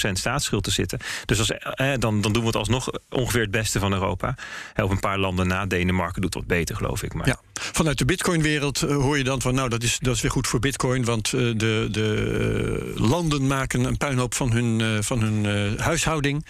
60% 0.10 0.12
staatsschuld 0.12 0.64
te 0.64 0.72
zitten. 0.72 1.00
Dus 1.26 1.40
als, 1.40 1.52
eh, 1.52 1.92
dan, 2.00 2.22
dan 2.22 2.34
doen 2.34 2.42
we 2.42 2.48
het 2.48 2.56
alsnog 2.56 2.90
ongeveer 3.10 3.42
het 3.42 3.52
beste 3.52 3.80
van 3.80 3.94
Europa. 3.94 4.36
Op 4.76 4.90
een 4.90 5.00
paar 5.00 5.18
landen 5.18 5.48
na 5.48 5.66
Denemarken 5.66 6.22
doet 6.22 6.34
wat 6.34 6.48
beter, 6.48 6.76
geloof 6.76 7.04
ik. 7.04 7.14
Maar. 7.14 7.28
Ja. 7.28 7.40
Vanuit 7.54 7.98
de 7.98 8.06
Bitcoin-wereld 8.06 8.80
hoor 8.80 9.18
je 9.18 9.24
dan 9.24 9.42
van, 9.42 9.54
nou, 9.68 9.80
dat 9.80 9.90
is, 9.90 10.00
dat 10.00 10.16
is 10.16 10.22
weer 10.22 10.32
goed 10.32 10.48
voor 10.48 10.60
Bitcoin, 10.60 11.06
want 11.06 11.32
uh, 11.32 11.58
de, 11.58 11.88
de 11.92 12.94
landen 12.96 13.48
maken 13.48 13.84
een 13.84 13.98
puinhoop 13.98 14.34
van 14.34 14.52
hun, 14.52 14.80
uh, 14.80 15.02
van 15.02 15.22
hun 15.22 15.46
huishouding. 15.80 16.46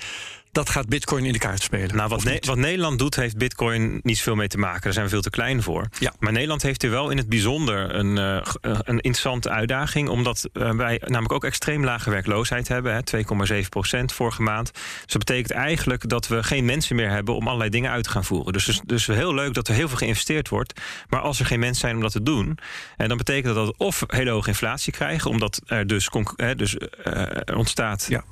Dat 0.54 0.70
gaat 0.70 0.88
Bitcoin 0.88 1.26
in 1.26 1.34
de 1.34 1.40
kaart 1.40 1.62
spelen. 1.62 1.96
Nou, 1.96 2.10
wat, 2.10 2.24
ne 2.24 2.42
wat, 2.46 2.58
Nederland 2.58 3.00
doet, 3.00 3.16
heeft 3.16 3.38
Bitcoin 3.38 4.00
niet 4.04 4.18
zoveel 4.18 4.36
mee 4.36 4.48
te 4.48 4.58
maken. 4.58 4.82
Daar 4.82 4.94
zijn 4.94 5.06
we 5.06 5.12
veel 5.12 5.22
te 5.22 5.30
klein 5.30 5.64
voor. 5.64 5.88
Ja. 6.00 6.14
Maar 6.20 6.32
Nederland 6.32 6.62
heeft 6.62 6.84
er 6.84 6.90
wel 6.90 7.10
in 7.10 7.18
het 7.18 7.30
bijzonder 7.30 7.96
een, 7.96 8.18
uh, 8.18 8.42
een 8.62 9.00
interessante 9.00 9.50
uitdaging. 9.50 10.10
Omdat 10.10 10.50
uh, 10.54 10.72
wij 10.72 11.02
namelijk 11.06 11.34
ook 11.34 11.44
extreem 11.44 11.84
lage 11.84 12.10
werkloosheid 12.10 12.68
hebben. 12.68 13.04
2,7 13.16 13.70
procent 13.70 14.14
vorige 14.14 14.42
maand. 14.42 14.72
Dus 14.74 15.14
dat 15.14 15.26
betekent 15.26 15.52
eigenlijk 15.52 16.10
dat 16.10 16.28
we 16.28 16.44
geen 16.44 16.66
mensen 16.66 16.96
meer 16.96 17.10
hebben 17.10 17.36
om 17.36 17.48
allerlei 17.48 17.70
dingen 17.70 17.92
uit 17.92 18.04
te 18.04 18.10
gaan 18.10 18.26
voeren. 18.26 18.54
Dus, 18.54 18.82
dus, 18.86 19.08
heel 19.08 19.34
leuk 19.34 19.54
dat 19.54 19.68
er 19.68 19.74
heel 19.74 19.88
veel 19.88 19.98
geïnvesteerd 19.98 20.50
wordt. 20.50 20.82
Maar 21.10 21.20
als 21.20 21.40
er 21.40 21.46
geen 21.46 21.60
mensen 21.60 21.82
zijn 21.82 21.96
om 21.96 22.02
dat 22.02 22.12
te 22.12 22.24
doen, 22.24 22.58
en 22.98 23.08
dan 23.08 23.18
betekent 23.18 23.56
dat 23.56 23.66
dat 23.66 23.78
of 23.78 24.04
hele 24.08 24.30
hoge 24.30 24.48
inflatie 24.48 24.94
krijgen, 24.94 25.30
omdat 25.30 25.62
er 25.66 25.88
dus, 25.88 26.10
dus 26.56 26.76
uh, 27.06 27.58
ontstaat. 27.58 28.06
Ja 28.10 28.24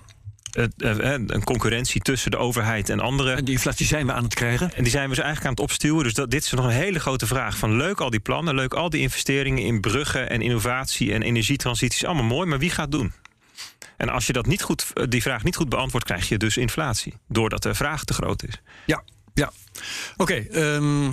een 0.51 1.43
concurrentie 1.43 2.01
tussen 2.01 2.31
de 2.31 2.37
overheid 2.37 2.89
en 2.89 2.99
andere. 2.99 3.31
En 3.33 3.45
die 3.45 3.53
inflatie 3.53 3.85
zijn 3.85 4.05
we 4.05 4.13
aan 4.13 4.23
het 4.23 4.33
krijgen. 4.33 4.73
En 4.73 4.83
die 4.83 4.91
zijn 4.91 5.09
we 5.09 5.15
dus 5.15 5.23
eigenlijk 5.23 5.45
aan 5.45 5.63
het 5.63 5.71
opstuwen. 5.71 6.03
Dus 6.03 6.13
dat, 6.13 6.31
dit 6.31 6.43
is 6.43 6.51
nog 6.51 6.65
een 6.65 6.71
hele 6.71 6.99
grote 6.99 7.27
vraag. 7.27 7.57
Van 7.57 7.75
leuk 7.75 7.99
al 7.99 8.09
die 8.09 8.19
plannen, 8.19 8.55
leuk 8.55 8.73
al 8.73 8.89
die 8.89 9.01
investeringen 9.01 9.63
in 9.63 9.81
bruggen 9.81 10.29
en 10.29 10.41
innovatie 10.41 11.13
en 11.13 11.21
energietransities. 11.21 12.05
Allemaal 12.05 12.23
mooi, 12.23 12.47
maar 12.47 12.59
wie 12.59 12.69
gaat 12.69 12.91
doen? 12.91 13.13
En 13.97 14.09
als 14.09 14.27
je 14.27 14.33
dat 14.33 14.45
niet 14.45 14.61
goed, 14.61 14.85
die 15.09 15.21
vraag 15.21 15.43
niet 15.43 15.55
goed 15.55 15.69
beantwoordt, 15.69 16.05
krijg 16.05 16.29
je 16.29 16.37
dus 16.37 16.57
inflatie. 16.57 17.13
Doordat 17.27 17.63
de 17.63 17.73
vraag 17.73 18.03
te 18.03 18.13
groot 18.13 18.43
is. 18.43 18.61
Ja, 18.85 19.03
ja. 19.33 19.51
Oké, 20.17 20.33
ehm, 20.33 21.11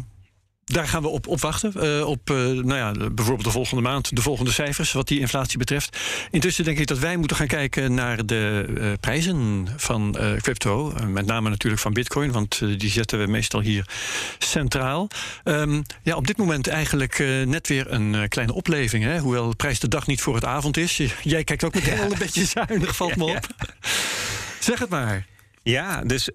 daar 0.69 0.89
gaan 0.89 1.03
we 1.03 1.09
op, 1.09 1.27
op 1.27 1.41
wachten. 1.41 1.73
Uh, 1.77 2.07
op 2.07 2.31
uh, 2.31 2.37
nou 2.37 2.75
ja, 2.75 2.93
bijvoorbeeld 2.93 3.45
de 3.45 3.51
volgende 3.51 3.83
maand, 3.83 4.17
de 4.17 4.23
volgende 4.23 4.51
cijfers, 4.51 4.93
wat 4.93 5.09
die 5.09 5.21
inflatie 5.21 5.59
betreft. 5.59 5.99
Intussen 6.31 6.65
denk 6.65 6.79
ik 6.79 6.87
dat 6.87 6.99
wij 6.99 7.17
moeten 7.17 7.37
gaan 7.37 7.47
kijken 7.47 7.95
naar 7.95 8.27
de 8.27 8.67
uh, 8.69 8.93
prijzen 9.01 9.69
van 9.77 10.17
crypto. 10.41 10.95
met 11.07 11.27
name 11.27 11.49
natuurlijk 11.49 11.83
van 11.83 11.93
Bitcoin, 11.93 12.33
want 12.33 12.59
die 12.59 12.91
zetten 12.91 13.19
we 13.19 13.27
meestal 13.27 13.61
hier 13.61 13.89
centraal. 14.39 15.09
Um, 15.45 15.83
ja, 16.03 16.17
op 16.17 16.27
dit 16.27 16.37
moment 16.37 16.69
eigenlijk 16.69 17.19
net 17.45 17.69
weer 17.69 17.93
een 17.93 18.29
kleine 18.29 18.55
opleving. 18.55 19.05
Hè? 19.05 19.19
Hoewel 19.19 19.49
de 19.49 19.57
prijs 19.57 19.81
de 19.81 19.89
dag 19.89 20.07
niet 20.07 20.21
voor 20.21 20.35
het 20.35 20.45
avond 20.45 20.77
is. 20.77 20.97
Jij 21.23 21.45
kijkt 21.45 21.65
ook 21.65 21.75
meteen 21.75 21.97
ja. 21.97 22.03
al 22.03 22.13
een 22.13 22.19
beetje 22.19 22.45
zuinig, 22.45 22.97
valt 22.97 23.17
me 23.17 23.25
op. 23.25 23.47
Zeg 24.61 24.79
het 24.79 24.89
maar. 24.89 25.27
Ja, 25.63 26.03
dus 26.03 26.31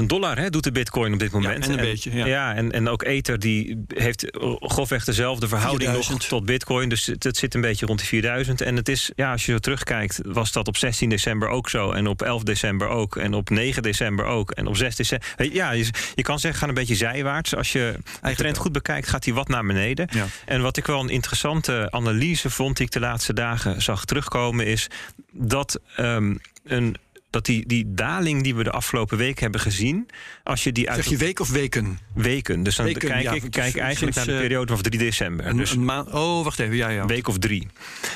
48.000 0.00 0.04
dollar 0.06 0.38
hè, 0.38 0.50
doet 0.50 0.64
de 0.64 0.72
bitcoin 0.72 1.12
op 1.12 1.18
dit 1.18 1.32
moment. 1.32 1.64
Ja, 1.64 1.72
en 1.72 1.78
een 1.78 1.84
beetje, 1.84 2.14
ja. 2.14 2.26
ja. 2.26 2.54
en, 2.54 2.72
en 2.72 2.88
ook 2.88 3.02
Ether 3.02 3.38
die 3.38 3.84
heeft 3.94 4.26
grofweg 4.60 5.04
dezelfde 5.04 5.48
verhouding 5.48 5.90
4000. 5.90 6.18
nog 6.18 6.28
tot 6.28 6.44
bitcoin. 6.46 6.88
Dus 6.88 7.06
het, 7.06 7.22
het, 7.22 7.36
zit 7.36 7.54
een 7.54 7.60
beetje 7.60 7.86
rond 7.86 7.98
de 7.98 8.04
4000. 8.04 8.60
En 8.60 8.76
het 8.76 8.88
is, 8.88 9.10
ja, 9.16 9.32
als 9.32 9.46
je 9.46 9.52
zo 9.52 9.58
terugkijkt, 9.58 10.20
was 10.22 10.52
dat 10.52 10.68
op 10.68 10.76
16 10.76 11.08
december 11.08 11.48
ook 11.48 11.68
zo. 11.68 11.90
En 11.92 12.06
op 12.06 12.22
11 12.22 12.42
december 12.42 12.88
ook. 12.88 13.16
En 13.16 13.34
op 13.34 13.50
9 13.50 13.82
december 13.82 14.24
ook. 14.24 14.50
En 14.50 14.66
op 14.66 14.76
6 14.76 14.96
december... 14.96 15.52
Ja, 15.52 15.70
je, 15.70 15.90
je 16.14 16.22
kan 16.22 16.38
zeggen, 16.38 16.60
gaat 16.60 16.68
een 16.68 16.74
beetje 16.74 16.94
zijwaarts. 16.94 17.56
Als 17.56 17.72
je 17.72 17.94
de 18.22 18.34
trend 18.34 18.56
goed 18.56 18.72
bekijkt, 18.72 19.08
gaat 19.08 19.24
hij 19.24 19.34
wat 19.34 19.48
naar 19.48 19.66
beneden. 19.66 20.08
Ja. 20.10 20.26
En 20.44 20.62
wat 20.62 20.76
ik 20.76 20.86
wel 20.86 21.00
een 21.00 21.08
interessante 21.08 21.88
analyse 21.90 22.50
vond... 22.50 22.76
die 22.76 22.86
ik 22.86 22.92
de 22.92 23.00
laatste 23.00 23.32
dagen 23.32 23.82
zag 23.82 24.04
terugkomen... 24.04 24.66
is 24.66 24.88
dat 25.32 25.80
um, 25.98 26.40
een 26.64 26.96
dat 27.32 27.44
die, 27.44 27.66
die 27.66 27.84
daling 27.94 28.42
die 28.42 28.54
we 28.54 28.62
de 28.62 28.70
afgelopen 28.70 29.18
week 29.18 29.38
hebben 29.40 29.60
gezien, 29.60 30.08
als 30.42 30.64
je 30.64 30.72
die 30.72 30.90
uit. 30.90 31.02
Zeg 31.02 31.12
je 31.12 31.16
week 31.16 31.40
of 31.40 31.50
weken? 31.50 31.98
Weken. 32.14 32.62
Dus 32.62 32.76
dan 32.76 32.86
Weken, 32.86 33.08
kijk 33.08 33.22
ja, 33.22 33.32
ik 33.32 33.50
kijk 33.50 33.76
eigenlijk 33.76 34.16
naar 34.16 34.26
de 34.26 34.32
eh, 34.32 34.40
periode 34.40 34.72
van 34.72 34.82
3 34.82 34.98
december. 34.98 35.46
Een, 35.46 35.56
dus 35.56 35.72
een 35.72 35.84
maand. 35.84 36.12
Oh, 36.12 36.44
wacht 36.44 36.58
even. 36.58 36.76
Ja, 36.76 36.88
ja. 36.88 37.06
week 37.06 37.28
of 37.28 37.38
drie. 37.38 37.68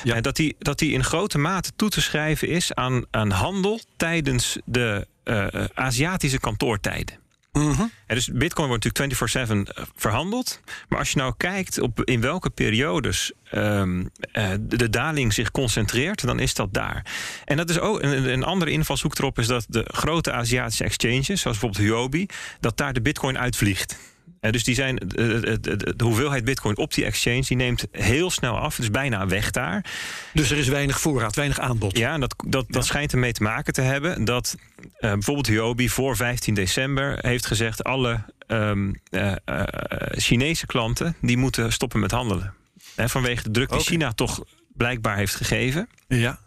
Ja. 0.03 0.15
En 0.15 0.21
dat 0.21 0.35
die, 0.35 0.55
dat 0.59 0.79
die 0.79 0.91
in 0.91 1.03
grote 1.03 1.37
mate 1.37 1.71
toe 1.75 1.89
te 1.89 2.01
schrijven 2.01 2.47
is 2.47 2.73
aan, 2.73 3.05
aan 3.11 3.31
handel 3.31 3.79
tijdens 3.97 4.57
de 4.65 5.07
eh, 5.23 5.53
eh, 5.53 5.65
Aziatische 5.73 6.39
kantoortijden. 6.39 7.19
Mhm. 7.57 7.81
En 8.05 8.15
dus 8.15 8.27
Bitcoin 8.33 8.67
wordt 8.67 8.83
natuurlijk 8.83 9.13
24/7 9.13 9.73
eh, 9.73 9.83
verhandeld. 9.95 10.61
Maar 10.89 10.99
als 10.99 11.11
je 11.11 11.17
nou 11.17 11.33
kijkt 11.37 11.79
op 11.79 12.03
in 12.03 12.21
welke 12.21 12.49
periodes 12.49 13.31
ehm, 13.51 14.05
eh, 14.31 14.49
de, 14.59 14.77
de 14.77 14.89
daling 14.89 15.33
zich 15.33 15.51
concentreert, 15.51 16.25
dan 16.25 16.39
is 16.39 16.53
dat 16.53 16.73
daar. 16.73 17.05
En 17.45 17.57
dat 17.57 17.69
is 17.69 17.79
ook 17.79 18.01
een, 18.01 18.29
een 18.29 18.43
andere 18.43 18.71
invalshoek 18.71 19.17
erop 19.17 19.39
is 19.39 19.47
dat 19.47 19.65
de 19.69 19.85
grote 19.87 20.31
Aziatische 20.31 20.83
exchanges, 20.83 21.25
zoals 21.25 21.43
bijvoorbeeld 21.43 21.83
Huobi, 21.83 22.25
dat 22.59 22.77
daar 22.77 22.93
de 22.93 23.01
Bitcoin 23.01 23.37
uitvliegt. 23.37 23.97
Eh, 24.39 24.51
dus 24.51 24.63
die 24.63 24.75
zijn, 24.75 24.95
de, 24.95 25.57
de- 25.61 25.77
de- 25.77 25.93
de 25.95 26.03
hoeveelheid 26.03 26.43
bitcoin 26.45 26.77
op 26.77 26.93
die 26.93 27.05
exchange 27.05 27.41
die 27.41 27.57
neemt 27.57 27.85
heel 27.91 28.29
snel 28.31 28.57
af. 28.59 28.75
Dus 28.75 28.91
bijna 28.91 29.27
weg 29.27 29.51
daar. 29.51 29.85
Dus 30.33 30.51
er 30.51 30.57
is 30.57 30.67
weinig 30.67 30.99
voorraad, 30.99 31.35
weinig 31.35 31.59
aanbod. 31.59 31.97
Ja, 31.97 32.13
en 32.13 32.19
dat, 32.19 32.35
dat, 32.47 32.65
dat 32.69 32.85
schijnt 32.85 33.11
ermee 33.11 33.31
te 33.31 33.43
maken 33.43 33.73
te 33.73 33.81
hebben 33.81 34.25
dat 34.25 34.55
eh, 34.97 35.11
bijvoorbeeld 35.11 35.47
Huobi 35.47 35.89
voor 35.89 36.15
15 36.15 36.53
december 36.53 37.17
heeft 37.21 37.45
gezegd: 37.45 37.83
alle 37.83 38.23
ehm, 38.47 38.93
eh, 39.09 39.31
eh, 39.45 39.63
Chinese 40.11 40.65
klanten 40.65 41.15
die 41.21 41.37
moeten 41.37 41.73
stoppen 41.73 41.99
met 41.99 42.11
handelen. 42.11 42.53
Hè, 42.95 43.09
vanwege 43.09 43.43
de 43.43 43.51
druk 43.51 43.69
die. 43.69 43.79
China 43.79 44.11
toch 44.13 44.43
blijkbaar 44.73 45.17
heeft 45.17 45.35
gegeven. 45.35 45.89
Ja. 46.07 46.39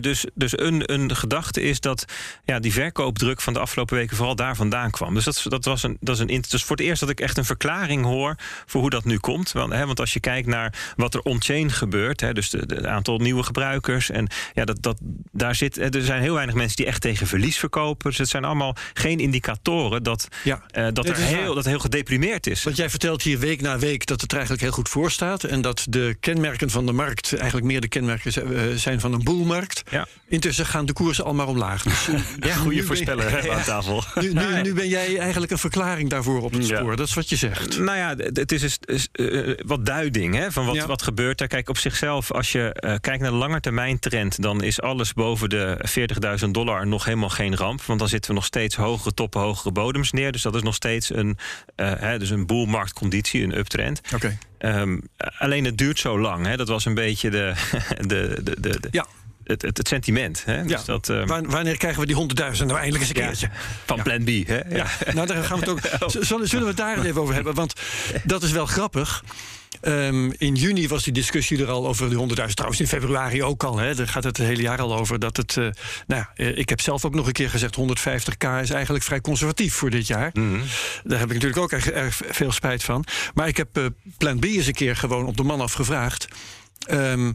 Dus 0.00 0.26
dus 0.34 0.58
een, 0.58 0.92
een 0.92 1.16
gedachte 1.16 1.60
is 1.60 1.80
dat 1.80 2.04
ja, 2.44 2.58
die 2.58 2.72
verkoopdruk 2.72 3.40
van 3.40 3.52
de 3.52 3.58
afgelopen 3.58 3.96
weken 3.96 4.16
vooral 4.16 4.36
daar 4.36 4.56
vandaan 4.56 4.90
kwam. 4.90 5.14
Dus 5.14 5.24
dat, 5.24 5.44
dat 5.48 5.64
was 5.64 5.82
een, 5.82 5.96
dat 6.00 6.14
is 6.14 6.20
een 6.20 6.44
dus 6.48 6.64
voor 6.64 6.76
het 6.76 6.84
eerst 6.84 7.00
dat 7.00 7.08
ik 7.10 7.20
echt 7.20 7.38
een 7.38 7.44
verklaring 7.44 8.04
hoor 8.04 8.36
voor 8.66 8.80
hoe 8.80 8.90
dat 8.90 9.04
nu 9.04 9.18
komt. 9.18 9.52
Want, 9.52 9.72
want 9.74 10.00
als 10.00 10.12
je 10.12 10.20
kijkt 10.20 10.48
naar 10.48 10.92
wat 10.96 11.14
er 11.14 11.20
on-chain 11.20 11.70
gebeurt, 11.70 12.34
dus 12.34 12.50
het 12.50 12.86
aantal 12.86 13.18
nieuwe 13.18 13.42
gebruikers. 13.42 14.10
En 14.10 14.26
ja, 14.54 14.64
dat, 14.64 14.82
dat, 14.82 14.98
daar 15.32 15.54
zit, 15.54 15.94
er 15.94 16.02
zijn 16.04 16.22
heel 16.22 16.34
weinig 16.34 16.54
mensen 16.54 16.76
die 16.76 16.86
echt 16.86 17.00
tegen 17.00 17.26
verlies 17.26 17.58
verkopen. 17.58 18.08
Dus 18.10 18.18
het 18.18 18.28
zijn 18.28 18.44
allemaal 18.44 18.76
geen 18.92 19.18
indicatoren 19.18 20.02
dat, 20.02 20.28
Ja. 20.44 20.62
eh, 20.70 20.86
dat, 20.92 21.08
er 21.08 21.16
heel, 21.16 21.44
waar. 21.46 21.54
dat 21.54 21.64
heel 21.64 21.78
gedeprimeerd 21.78 22.46
is. 22.46 22.62
Want 22.62 22.76
jij 22.76 22.90
vertelt 22.90 23.22
hier 23.22 23.38
week 23.38 23.60
na 23.60 23.78
week 23.78 24.06
dat 24.06 24.20
het 24.20 24.30
er 24.30 24.36
eigenlijk 24.36 24.66
heel 24.66 24.74
goed 24.74 24.88
voor 24.88 25.10
staat. 25.10 25.44
En 25.44 25.60
dat 25.60 25.86
de 25.88 26.16
kenmerken 26.20 26.70
van 26.70 26.86
de 26.86 26.92
markt 26.92 27.32
eigenlijk 27.34 27.66
meer 27.66 27.80
de 27.80 27.88
kenmerken 27.88 28.56
eh, 28.56 28.76
zijn 28.76 29.00
van 29.00 29.12
een 29.12 29.24
boelmarkt. 29.24 29.81
Ja. 29.90 30.06
Intussen 30.28 30.66
gaan 30.66 30.86
de 30.86 30.92
koersen 30.92 31.24
allemaal 31.24 31.46
omlaag. 31.46 31.82
Dus, 31.82 32.08
eh, 32.08 32.14
Ja, 32.48 32.54
Goede 32.54 32.76
ben- 32.76 32.84
voorspeller 32.86 33.30
hè, 33.42 33.50
aan 33.50 33.62
tafel. 33.62 34.04
Nu, 34.14 34.32
nu, 34.32 34.62
nu 34.62 34.74
ben 34.74 34.88
jij 34.88 35.18
eigenlijk 35.18 35.52
een 35.52 35.58
verklaring 35.58 36.10
daarvoor 36.10 36.42
op 36.42 36.52
het 36.52 36.68
Ja. 36.68 36.76
spoor. 36.78 36.96
Dat 36.96 37.06
is 37.08 37.14
wat 37.14 37.28
je 37.28 37.36
zegt. 37.36 37.78
Nou 37.78 37.96
ja, 37.98 38.14
het 38.16 38.52
is 38.52 38.60
dus, 38.60 38.78
is, 38.84 39.08
eh, 39.12 39.54
wat 39.66 39.86
duiding 39.86 40.34
hè, 40.34 40.52
van 40.52 40.66
wat, 40.66 40.74
Ja. 40.74 40.86
wat 40.86 41.02
gebeurt 41.02 41.40
er. 41.40 41.46
Kijk, 41.46 41.68
op 41.68 41.78
zichzelf, 41.78 42.30
als 42.32 42.52
je 42.52 42.72
eh, 42.72 42.94
kijkt 43.00 43.20
naar 43.22 43.30
de 43.30 43.36
langetermijntrend... 43.36 44.42
dan 44.42 44.62
is 44.62 44.80
alles 44.80 45.12
boven 45.12 45.48
de 45.48 45.78
40.000 46.44 46.50
dollar 46.50 46.86
nog 46.86 47.04
helemaal 47.04 47.28
geen 47.28 47.56
ramp. 47.56 47.82
Want 47.82 47.98
dan 47.98 48.08
zitten 48.08 48.30
we 48.30 48.36
nog 48.36 48.44
steeds 48.46 48.76
hogere 48.76 49.14
toppen, 49.14 49.40
hogere 49.40 49.72
bodems 49.72 50.12
neer. 50.12 50.32
Dus 50.32 50.42
dat 50.42 50.54
is 50.54 50.62
nog 50.62 50.74
steeds 50.74 51.14
een, 51.14 51.38
eh, 51.76 51.92
hè, 51.96 52.18
dus 52.18 52.30
een 52.30 52.46
boelmarktconditie, 52.46 53.42
een 53.42 53.58
uptrend. 53.58 54.00
Oké. 54.14 54.38
Ehm, 54.58 54.98
alleen 55.38 55.64
het 55.64 55.78
duurt 55.78 55.98
zo 55.98 56.20
lang. 56.20 56.46
Hè. 56.46 56.56
Dat 56.56 56.68
was 56.68 56.84
een 56.84 56.94
beetje 56.94 57.30
de, 57.30 57.52
de, 58.00 58.40
de, 58.42 58.60
de, 58.60 58.80
de- 58.80 58.88
Ja. 58.90 59.06
Het, 59.44 59.62
het, 59.62 59.76
het 59.78 59.88
sentiment. 59.88 60.42
Hè. 60.44 60.64
Dus 60.64 60.84
dat, 60.84 61.08
eh, 61.08 61.26
Wa- 61.26 61.42
Wanneer 61.42 61.76
krijgen 61.76 62.00
we 62.00 62.06
die 62.06 62.16
100.000 62.16 62.66
nou 62.66 62.80
eindelijk 62.80 63.08
eens 63.08 63.08
een 63.08 63.26
keertje? 63.26 63.50
van 63.86 64.02
plan 64.02 64.24
B. 64.24 64.28
Hè. 64.46 64.58
Ja. 64.76 64.86
Nou 65.14 65.26
daar 65.26 65.44
gaan 65.44 65.60
we 65.60 65.70
het 65.70 66.02
ook. 66.02 66.10
Z- 66.10 66.18
Zullen, 66.28 66.48
zullen 66.48 66.64
we 66.64 66.70
het 66.70 66.76
daar 66.76 67.04
even 67.04 67.20
over 67.20 67.34
hebben? 67.34 67.54
Want 67.54 67.72
dat 68.24 68.42
is 68.42 68.50
wel 68.52 68.66
grappig. 68.66 69.24
Ehm, 69.80 70.30
in 70.38 70.54
juni 70.54 70.88
was 70.88 71.02
die 71.04 71.12
discussie 71.12 71.58
er 71.62 71.70
al 71.70 71.86
over 71.86 72.10
de 72.10 72.14
100.000. 72.16 72.54
Trouwens, 72.54 72.80
in 72.80 72.86
februari 72.88 73.42
ook 73.42 73.64
al. 73.64 73.78
Hè. 73.78 73.94
Daar 73.94 74.08
gaat 74.08 74.24
het 74.24 74.36
het 74.36 74.46
hele 74.46 74.62
jaar 74.62 74.80
al 74.80 74.96
over. 74.98 75.18
Dat 75.18 75.36
het, 75.36 75.56
eh, 75.56 75.64
nou 75.64 75.72
ja, 76.06 76.30
eh, 76.34 76.58
ik 76.58 76.68
heb 76.68 76.80
zelf 76.80 77.04
ook 77.04 77.14
nog 77.14 77.26
een 77.26 77.32
keer 77.32 77.50
gezegd: 77.50 77.74
150k 77.76 78.60
is 78.62 78.70
eigenlijk 78.70 79.04
vrij 79.04 79.20
conservatief 79.20 79.74
voor 79.74 79.90
dit 79.90 80.06
jaar. 80.06 80.30
Mhm. 80.32 80.60
Daar 81.04 81.18
heb 81.18 81.28
ik 81.28 81.34
natuurlijk 81.34 81.62
ook 81.62 81.72
erg, 81.72 81.90
erg 81.90 82.20
veel 82.30 82.52
spijt 82.52 82.84
van. 82.84 83.04
Maar 83.34 83.48
ik 83.48 83.56
heb 83.56 83.76
eh, 83.76 83.84
Plan 84.18 84.38
B 84.38 84.44
eens 84.44 84.66
een 84.66 84.72
keer 84.72 84.96
gewoon 84.96 85.26
op 85.26 85.36
de 85.36 85.42
man 85.42 85.60
afgevraagd. 85.60 86.28
Ehm, 86.86 87.32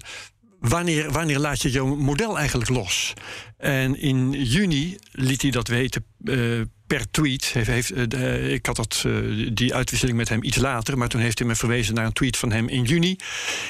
wanneer, 0.60 1.12
wanneer 1.12 1.40
laat 1.40 1.62
je 1.62 1.72
jouw 1.72 1.96
model 1.96 2.38
eigenlijk 2.38 2.70
los? 2.70 3.14
En 3.58 4.00
in 4.00 4.32
juni 4.32 4.98
liet 5.12 5.42
hij 5.42 5.52
dat 5.52 5.68
weten 5.68 6.06
eh, 6.26 6.62
per 6.88 7.12
tweet. 7.12 7.46
Heeft, 7.46 7.68
heeft, 7.68 8.14
eh, 8.14 8.54
ik 8.54 8.66
had 8.66 8.76
dat, 8.76 9.04
eh, 9.06 9.14
die 9.54 9.76
uitwisseling 9.76 10.18
met 10.18 10.30
hem 10.30 10.44
iets 10.44 10.58
later, 10.58 10.98
maar 10.98 11.08
toen 11.08 11.22
heeft 11.22 11.40
hij 11.40 11.48
me 11.48 11.56
verwezen 11.56 11.96
naar 11.96 12.06
een 12.06 12.14
tweet 12.14 12.38
van 12.38 12.52
hem 12.52 12.68
in 12.68 12.84
juni. 12.84 13.16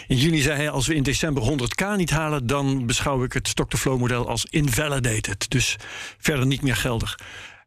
In 0.08 0.18
juni 0.18 0.42
zei 0.42 0.56
hij: 0.56 0.70
Als 0.70 0.88
we 0.88 0.96
in 0.96 1.04
december 1.04 1.44
100k 1.44 1.96
niet 1.98 2.10
halen, 2.10 2.48
dan 2.48 2.86
beschouw 2.86 3.24
ik 3.24 3.34
het 3.34 3.48
stock-to-flow 3.48 4.00
model 4.00 4.28
als 4.28 4.46
invalidated. 4.46 5.50
Dus 5.50 5.76
verder 6.18 6.46
niet 6.46 6.62
meer 6.62 6.76
geldig. 6.76 7.18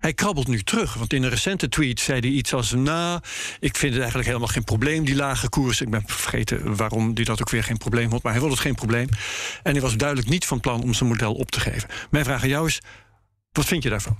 Hij 0.00 0.14
krabbelt 0.14 0.49
nu 0.49 0.62
terug, 0.62 0.95
want 0.95 1.12
in 1.12 1.23
een 1.23 1.30
recente 1.30 1.69
tweet 1.69 2.00
zei 2.00 2.21
hij 2.21 2.28
iets 2.28 2.54
als: 2.54 2.73
Nou, 2.73 3.21
ik 3.61 3.76
vind 3.76 3.92
het 3.92 4.00
eigenlijk 4.00 4.26
helemaal 4.26 4.49
geen 4.49 4.64
probleem, 4.64 5.04
die 5.04 5.16
lage 5.16 5.49
koers. 5.49 5.80
Ik 5.80 5.90
ben 5.90 6.02
vergeten 6.07 6.76
waarom 6.76 7.11
hij 7.14 7.25
dat 7.25 7.40
ook 7.40 7.50
weer 7.50 7.64
geen 7.64 7.76
probleem 7.76 8.11
vond, 8.11 8.23
maar 8.23 8.33
hij 8.33 8.40
vond 8.40 8.52
het 8.52 8.62
geen 8.62 8.75
probleem. 8.75 9.09
En 9.62 9.73
hij 9.73 9.80
was 9.80 9.97
duidelijk 9.97 10.28
niet 10.28 10.47
van 10.47 10.61
plan 10.61 10.83
om 10.83 10.95
zijn 10.95 11.09
model 11.09 11.35
op 11.35 11.50
te 11.50 11.61
geven. 11.61 11.88
Mijn 12.11 12.25
vraag 12.25 12.42
aan 12.42 12.49
jou 12.49 12.66
is: 12.66 12.80
wat 13.52 13.64
vind 13.64 13.83
je 13.83 13.88
daarvan? 13.88 14.19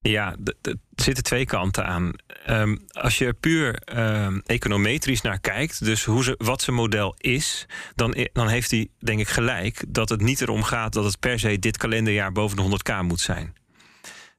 Ja, 0.00 0.36
er 0.62 0.74
zitten 0.94 1.24
twee 1.24 1.44
kanten 1.44 1.86
aan. 1.86 2.12
Ehm, 2.44 2.76
als 2.90 3.18
je 3.18 3.32
puur 3.32 3.74
ehm, 3.74 4.38
econometrisch 4.46 5.20
naar 5.20 5.40
kijkt, 5.40 5.84
dus 5.84 6.04
hoe 6.04 6.24
ze, 6.24 6.34
wat 6.38 6.62
zijn 6.62 6.76
model 6.76 7.14
is, 7.18 7.66
dan, 7.94 8.16
dan 8.32 8.48
heeft 8.48 8.70
hij 8.70 8.88
denk 8.98 9.20
ik 9.20 9.28
gelijk 9.28 9.84
dat 9.88 10.08
het 10.08 10.20
niet 10.20 10.40
erom 10.40 10.62
gaat 10.62 10.92
dat 10.92 11.04
het 11.04 11.18
per 11.18 11.38
se 11.38 11.58
dit 11.58 11.76
kalenderjaar 11.76 12.32
boven 12.32 12.56
de 12.56 12.78
100k 12.78 13.04
moet 13.06 13.20
zijn. 13.20 13.56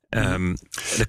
Je 0.09 0.57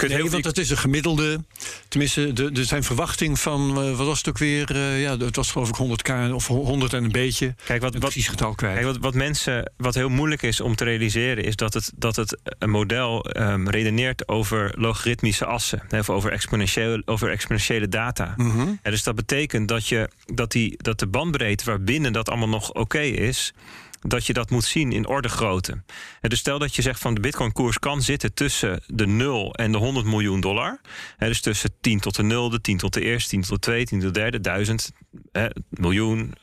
Nee, 0.08 0.30
want 0.30 0.44
het 0.44 0.58
is 0.58 0.70
een 0.70 0.76
gemiddelde. 0.76 1.44
Tenminste, 1.88 2.32
de, 2.32 2.52
de 2.52 2.64
zijn 2.64 2.82
verwachting 2.84 3.38
van. 3.40 3.82
eh, 3.82 3.96
wat 3.96 4.06
was 4.06 4.18
het 4.18 4.28
ook 4.28 4.38
weer? 4.38 4.70
eh, 4.76 5.02
ja, 5.02 5.16
het 5.16 5.36
was 5.36 5.50
geloof 5.50 5.68
ik 5.68 5.76
100k 5.76 6.32
of 6.32 6.46
100 6.46 6.92
en 6.92 7.04
een 7.04 7.12
beetje. 7.12 7.54
Kijk, 7.64 7.82
wat, 7.82 7.92
wat, 7.92 8.00
precies 8.00 8.28
getal 8.28 8.54
kwijt. 8.54 8.74
Kijk, 8.74 8.86
wat, 8.86 8.98
wat 8.98 9.14
mensen, 9.14 9.72
wat 9.76 9.94
heel 9.94 10.08
moeilijk 10.08 10.42
is 10.42 10.60
om 10.60 10.76
te 10.76 10.84
realiseren, 10.84 11.44
is 11.44 11.56
dat 11.56 11.74
het, 11.74 11.92
dat 11.96 12.16
het 12.16 12.38
een 12.58 12.70
model 12.70 13.24
ehm, 13.24 13.68
redeneert 13.68 14.28
over 14.28 14.74
logaritmische 14.78 15.44
assen, 15.44 15.82
hè, 15.88 15.98
of 15.98 16.10
over 16.10 16.32
exponentiële, 16.32 17.02
over 17.04 17.30
exponentiële 17.30 17.88
data. 17.88 18.34
Mhm. 18.36 18.68
Ja, 18.82 18.90
dus 18.90 19.02
dat 19.02 19.14
betekent 19.14 19.68
dat, 19.68 19.86
je, 19.88 20.08
dat, 20.34 20.52
die, 20.52 20.74
dat 20.76 20.98
de 20.98 21.06
bandbreedte 21.06 21.64
waarbinnen 21.64 22.12
dat 22.12 22.28
allemaal 22.28 22.48
nog 22.48 22.72
oké 22.72 23.00
is, 23.00 23.52
dat 24.00 24.26
je 24.26 24.32
dat 24.32 24.50
moet 24.50 24.64
zien 24.64 24.92
in 24.92 25.06
orde 25.06 25.28
grootte. 25.28 25.82
dus 26.20 26.38
stel 26.38 26.58
dat 26.58 26.74
je 26.74 26.82
zegt 26.82 27.00
van 27.00 27.14
de 27.14 27.20
Bitcoin-koers 27.20 27.78
kan 27.78 28.02
zitten 28.02 28.34
tussen 28.34 28.82
de 28.86 29.06
0 29.06 29.54
en 29.54 29.72
de 29.72 29.78
100 29.78 30.06
miljoen 30.06 30.40
dollar. 30.40 30.80
dus 31.18 31.40
tussen 31.40 31.70
10 31.80 32.00
tot 32.00 32.16
de 32.16 32.22
0, 32.22 32.50
de 32.50 32.60
10 32.60 32.76
tot 32.76 32.92
de 32.92 33.00
eerste, 33.00 33.28
10 33.28 33.40
tot 33.40 33.50
de 33.50 33.58
tweede, 33.58 33.84
10 33.84 34.00
tot 34.00 34.14
de 34.14 34.20
derde, 34.20 34.40
1000, 34.40 34.92
miljoen. 35.68 36.34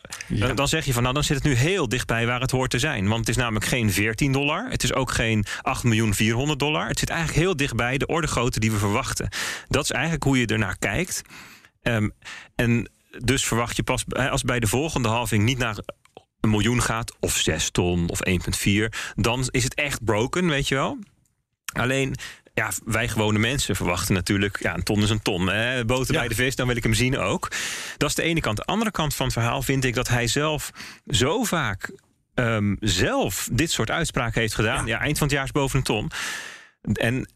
Dan 0.56 0.68
zeg 0.68 0.86
je 0.86 0.94
van 0.94 1.02
nou, 1.02 1.14
dan 1.14 1.24
zit 1.24 1.36
het 1.36 1.46
nu 1.46 1.54
heel 1.54 1.90
dichtbij 1.90 2.26
waar 2.26 2.42
het 2.42 2.52
hoort 2.52 2.70
te 2.70 2.80
zijn. 2.80 3.08
Want 3.08 3.20
het 3.20 3.30
is 3.30 3.36
namelijk 3.36 3.66
geen 3.66 3.92
14 3.92 4.32
dollar. 4.32 4.70
Het 4.70 4.84
is 4.84 4.94
ook 4.94 5.12
geen 5.12 5.46
8 5.62 5.84
miljoen 5.84 6.14
400 6.14 6.60
dollar. 6.60 6.88
Het 6.88 7.00
zit 7.00 7.10
eigenlijk 7.10 7.40
heel 7.40 7.56
dichtbij 7.56 7.98
de 7.98 8.06
orde 8.06 8.28
grootte 8.28 8.60
die 8.60 8.72
we 8.72 8.78
verwachten. 8.78 9.30
Dat 9.68 9.84
is 9.84 9.92
eigenlijk 9.92 10.24
hoe 10.24 10.40
je 10.40 10.46
ernaar 10.46 10.78
kijkt. 10.78 11.22
Um, 11.82 12.12
en 12.56 12.90
dus 13.18 13.46
verwacht 13.46 13.76
je 13.76 13.84
pas 13.84 14.06
als 14.16 14.44
bij 14.44 14.60
de 14.60 14.68
volgende 14.68 15.08
halving 15.08 15.44
niet 15.44 15.58
naar 15.58 15.78
een 16.42 16.50
miljoen 16.50 16.82
gaat, 16.82 17.16
of 17.20 17.36
6 17.38 17.70
ton 17.70 18.10
of 18.10 18.20
1,4, 18.30 18.86
dan 19.16 19.48
is 19.52 19.64
het 19.64 19.74
echt 19.74 20.04
broken, 20.04 20.48
weet 20.48 20.68
je 20.68 20.76
wel. 20.76 20.98
Alleen 21.74 22.16
ja, 22.54 22.72
wij 22.86 23.08
gewone 23.08 23.40
mensen 23.40 23.76
verwachten 23.76 24.14
natuurlijk, 24.14 24.62
ja, 24.62 24.76
een 24.76 24.84
ton 24.84 25.02
is 25.02 25.10
een 25.10 25.22
ton. 25.22 25.48
Hè? 25.48 25.86
Boter 25.86 26.14
bij 26.14 26.28
de 26.28 26.36
vis, 26.36 26.56
dan 26.56 26.68
wil 26.68 26.76
ik 26.76 26.84
hem 26.84 26.94
zien 26.94 27.18
ook. 27.18 27.52
Dat 27.98 28.10
is 28.10 28.16
de 28.16 28.24
ene 28.24 28.40
kant. 28.40 28.58
De 28.58 28.64
andere 28.64 28.92
kant 28.92 29.16
van 29.16 29.26
het 29.26 29.36
verhaal 29.36 29.62
vind 29.62 29.84
ik 29.84 29.94
dat 29.94 30.08
hij 30.08 30.28
zelf 30.28 30.72
zo 31.08 31.44
vaak 31.44 31.92
um, 32.36 32.78
zelf 32.80 33.50
dit 33.52 33.72
soort 33.72 33.92
uitspraken 33.92 34.42
heeft 34.42 34.56
gedaan. 34.56 34.86
Ja. 34.86 35.00
eind 35.00 35.18
van 35.18 35.28
het 35.28 35.36
jaar 35.36 35.46
is 35.46 35.52
boven 35.52 35.78
een 35.78 35.84
ton. 35.84 36.12
En 36.94 37.30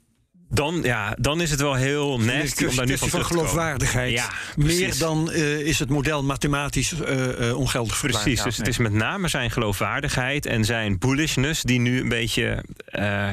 dan, 0.53 0.81
ja, 0.83 1.15
dan 1.19 1.41
is 1.41 1.51
het 1.51 1.61
wel 1.61 1.73
heel 1.73 2.19
nasty 2.19 2.65
om 2.65 2.75
daar 2.75 2.85
nu 2.85 2.97
van 2.97 3.09
van 3.09 3.25
geloofwaardigheid. 3.25 4.11
Ja, 4.11 4.29
Meer 4.55 4.97
dan 4.97 5.29
uh, 5.31 5.59
is 5.59 5.79
het 5.79 5.89
model 5.89 6.23
mathematisch 6.23 6.93
uh, 6.93 7.39
uh, 7.39 7.57
ongeldig. 7.57 7.99
Precies, 7.99 8.43
dus 8.43 8.57
het 8.57 8.67
is 8.67 8.77
met 8.77 8.93
name 8.93 9.27
zijn 9.27 9.51
geloofwaardigheid 9.51 10.45
en 10.45 10.65
zijn 10.65 10.99
bullishness 10.99 11.61
die 11.61 11.79
nu 11.79 11.99
een 11.99 12.09
beetje 12.09 12.63